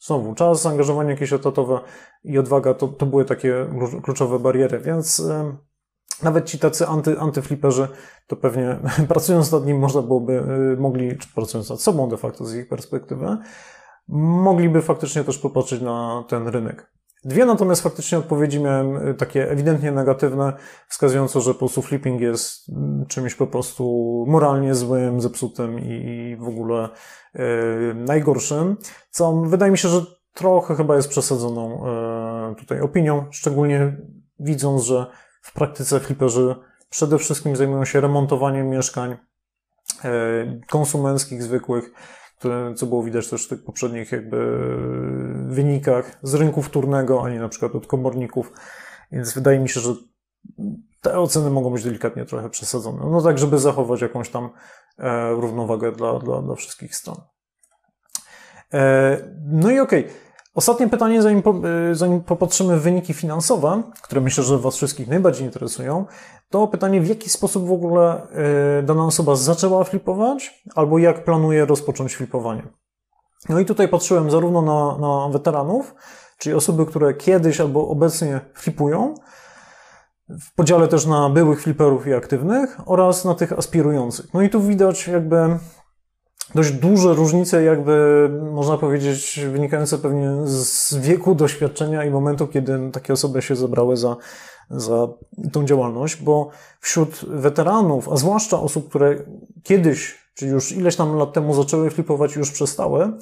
[0.00, 1.80] Znowu, czas, zaangażowanie jakieś etatowe
[2.24, 3.66] i odwaga to, to były takie
[4.02, 5.56] kluczowe bariery, więc e,
[6.22, 7.88] nawet ci tacy anty, antyfliperzy,
[8.26, 10.32] to pewnie pracując nad nim można byłoby,
[10.72, 13.36] y, mogli, czy pracując nad sobą de facto z ich perspektywy,
[14.08, 16.97] mogliby faktycznie też popatrzeć na ten rynek.
[17.28, 20.52] Dwie natomiast faktycznie odpowiedzi miałem y, takie ewidentnie negatywne,
[20.88, 26.48] wskazujące, że po prostu flipping jest mm, czymś po prostu moralnie złym, zepsutym i w
[26.48, 26.88] ogóle
[27.34, 27.44] yy,
[27.94, 28.76] najgorszym,
[29.10, 30.00] co wydaje mi się, że
[30.34, 31.84] trochę chyba jest przesadzoną
[32.48, 33.96] yy, tutaj opinią, szczególnie
[34.40, 35.06] widząc, że
[35.42, 36.54] w praktyce fliperzy
[36.90, 39.16] przede wszystkim zajmują się remontowaniem mieszkań
[40.04, 40.10] e,
[40.70, 41.90] konsumenckich, zwykłych,
[42.76, 44.58] co było widać też w tych poprzednich jakby
[45.48, 48.52] wynikach z rynku wtórnego, a nie na przykład od komorników.
[49.12, 49.94] Więc wydaje mi się, że
[51.00, 53.10] te oceny mogą być delikatnie trochę przesadzone.
[53.10, 54.50] No tak, żeby zachować jakąś tam
[54.98, 57.16] e, równowagę dla, dla, dla wszystkich stron.
[58.74, 60.04] E, no i okej.
[60.04, 60.27] Okay.
[60.58, 61.54] Ostatnie pytanie, zanim, po,
[61.90, 66.06] y, zanim popatrzymy w wyniki finansowe, które myślę, że Was wszystkich najbardziej interesują,
[66.50, 68.22] to pytanie, w jaki sposób w ogóle
[68.80, 72.62] y, dana osoba zaczęła flipować, albo jak planuje rozpocząć flipowanie.
[73.48, 75.94] No i tutaj patrzyłem zarówno na, na weteranów,
[76.38, 79.14] czyli osoby, które kiedyś albo obecnie flipują,
[80.28, 84.34] w podziale też na byłych fliperów i aktywnych oraz na tych aspirujących.
[84.34, 85.58] No i tu widać jakby
[86.54, 93.12] dość duże różnice, jakby można powiedzieć, wynikające pewnie z wieku, doświadczenia i momentu, kiedy takie
[93.12, 94.16] osoby się zebrały za,
[94.70, 95.08] za
[95.52, 99.16] tą działalność, bo wśród weteranów, a zwłaszcza osób, które
[99.62, 103.12] kiedyś, czy już ileś tam lat temu zaczęły flipować i już przestały,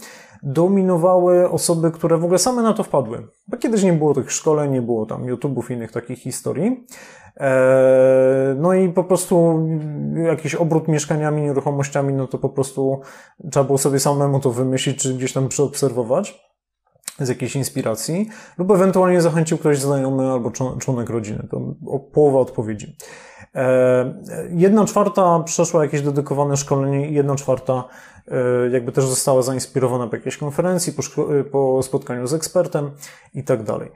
[0.43, 3.29] dominowały osoby, które w ogóle same na to wpadły.
[3.49, 6.87] Bo kiedyś nie było tych szkoleń, nie było tam YouTube'ów i innych takich historii.
[7.37, 9.67] E, no i po prostu
[10.17, 13.01] jakiś obrót mieszkaniami, nieruchomościami, no to po prostu
[13.51, 16.47] trzeba było sobie samemu to wymyślić, czy gdzieś tam przeobserwować
[17.19, 18.29] z jakiejś inspiracji,
[18.59, 21.49] lub ewentualnie zachęcił ktoś znajomy albo członek rodziny.
[21.51, 21.61] To
[22.13, 22.97] połowa odpowiedzi.
[23.55, 27.85] E, jedna czwarta przeszła jakieś dedykowane szkolenie i jedna czwarta
[28.29, 31.03] e, jakby też została zainspirowana po jakiejś konferencji, po,
[31.53, 32.91] po spotkaniu z ekspertem
[33.35, 33.91] i tak dalej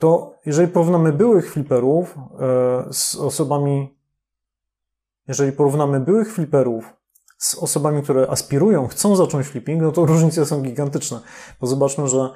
[0.00, 3.98] to jeżeli porównamy byłych fliperów e, z osobami,
[5.28, 6.84] jeżeli porównamy byłych fliperów
[7.38, 11.20] z osobami, które aspirują, chcą zacząć flipping, no to różnice są gigantyczne.
[11.60, 12.30] Bo zobaczmy, że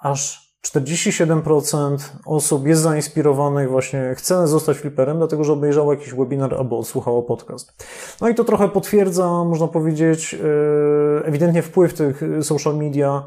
[0.00, 1.96] aż 47%
[2.26, 7.84] osób jest zainspirowanych właśnie, chce zostać fliperem, dlatego że obejrzało jakiś webinar albo odsłuchało podcast.
[8.20, 13.26] No i to trochę potwierdza, można powiedzieć, e, ewidentnie wpływ tych social media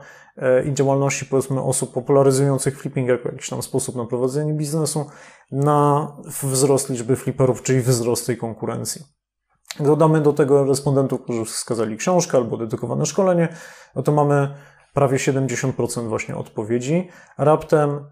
[0.65, 5.05] i działalności, powiedzmy, osób popularyzujących flipping jako jakiś tam sposób na prowadzenie biznesu
[5.51, 6.07] na
[6.43, 9.01] wzrost liczby flipperów, czyli wzrost tej konkurencji.
[9.79, 13.47] Dodamy do tego respondentów, którzy wskazali książkę albo dedykowane szkolenie,
[13.95, 14.55] no to mamy
[14.93, 17.09] prawie 70% właśnie odpowiedzi.
[17.37, 18.05] Raptem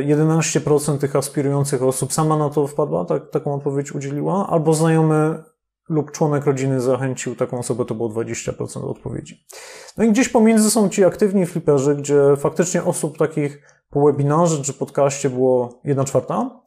[0.00, 5.42] 11% e, tych aspirujących osób sama na to wpadła, tak, taką odpowiedź udzieliła, albo znajomy
[5.88, 9.44] lub członek rodziny zachęcił taką osobę, to było 20% odpowiedzi.
[9.96, 14.72] No i gdzieś pomiędzy są ci aktywni fliperzy, gdzie faktycznie osób takich po webinarze czy
[14.72, 16.60] podcaście było 1 czwarta,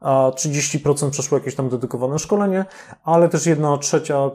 [0.00, 2.64] a 30% przeszło jakieś tam dedykowane szkolenie,
[3.04, 4.30] ale też 1 trzecia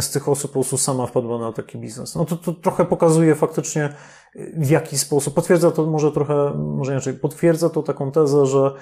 [0.00, 2.14] z tych osób po prostu sama wpadła na taki biznes.
[2.14, 3.94] No to, to trochę pokazuje faktycznie,
[4.34, 8.72] w jaki sposób, potwierdza to może trochę, może inaczej, potwierdza to taką tezę, że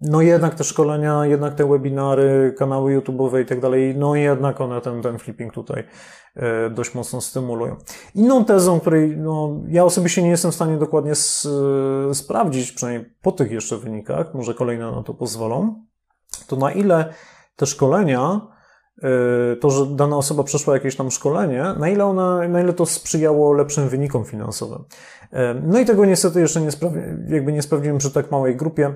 [0.00, 4.80] no jednak te szkolenia, jednak te webinary, kanały YouTube'owe i tak dalej, no jednak one
[4.80, 5.84] ten, ten flipping tutaj
[6.36, 7.76] e, dość mocno stymulują.
[8.14, 11.48] Inną tezą, której no, ja osobiście nie jestem w stanie dokładnie s,
[12.12, 15.84] sprawdzić, przynajmniej po tych jeszcze wynikach, może kolejne na to pozwolą,
[16.46, 17.14] to na ile
[17.56, 18.59] te szkolenia, e,
[19.60, 23.52] to, że dana osoba przeszła jakieś tam szkolenie, na ile, ona, na ile to sprzyjało
[23.52, 24.84] lepszym wynikom finansowym.
[25.32, 28.94] E, no i tego niestety jeszcze nie, sprawi- jakby nie sprawdziłem przy tak małej grupie,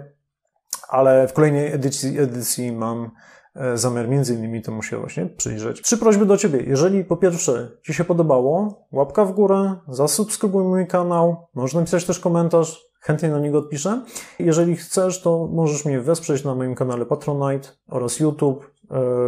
[0.88, 3.10] ale w kolejnej edycji, edycji mam
[3.54, 5.82] e, zamiar między innymi temu się właśnie przyjrzeć.
[5.82, 6.60] Trzy prośby do Ciebie.
[6.66, 12.20] Jeżeli po pierwsze Ci się podobało, łapka w górę, zasubskrybuj mój kanał, możesz napisać też
[12.20, 14.02] komentarz, chętnie na niego odpiszę.
[14.38, 18.73] Jeżeli chcesz, to możesz mnie wesprzeć na moim kanale Patronite oraz YouTube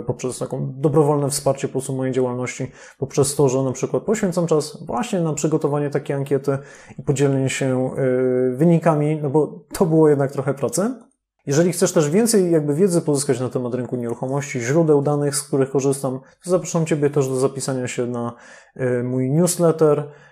[0.06, 4.84] poprzez taką dobrowolne wsparcie po prostu mojej działalności, poprzez to, że na przykład poświęcam czas
[4.86, 6.58] właśnie na przygotowanie takiej ankiety
[6.98, 10.94] i podzielenie się e, wynikami, no bo to było jednak trochę pracy.
[11.46, 15.70] Jeżeli chcesz też więcej jakby wiedzy pozyskać na temat rynku nieruchomości, źródeł danych, z których
[15.70, 18.32] korzystam, to zapraszam Ciebie też do zapisania się na
[18.76, 20.25] e, mój newsletter e,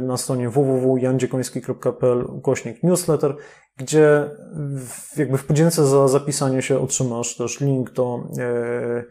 [0.00, 3.36] na stronie www.jandziekoński.pl ukośnik newsletter,
[3.76, 4.30] gdzie
[5.16, 9.04] jakby w podzięce za zapisanie się otrzymasz też link do, e,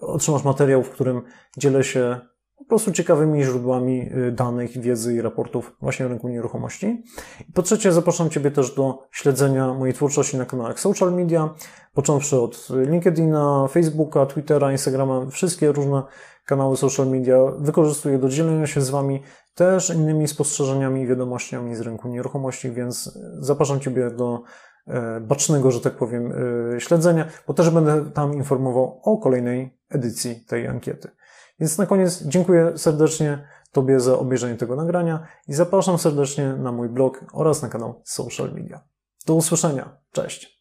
[0.00, 1.22] otrzymasz materiał, w którym
[1.58, 2.20] dzielę się
[2.60, 7.02] po prostu ciekawymi źródłami y, danych, wiedzy i raportów właśnie o rynku nieruchomości.
[7.48, 11.54] I po trzecie, zapraszam Ciebie też do śledzenia mojej twórczości na kanałach social media,
[11.94, 16.02] począwszy od LinkedIna, Facebooka, Twittera, Instagrama, wszystkie różne
[16.50, 19.22] kanały social media wykorzystuję do dzielenia się z Wami
[19.54, 24.42] też innymi spostrzeżeniami i wiadomościami z rynku nieruchomości, więc zapraszam Ciebie do
[24.86, 26.32] e, bacznego, że tak powiem,
[26.76, 31.08] e, śledzenia, bo też będę tam informował o kolejnej edycji tej ankiety.
[31.60, 36.88] Więc na koniec dziękuję serdecznie Tobie za obejrzenie tego nagrania i zapraszam serdecznie na mój
[36.88, 38.80] blog oraz na kanał social media.
[39.26, 39.96] Do usłyszenia.
[40.12, 40.59] Cześć.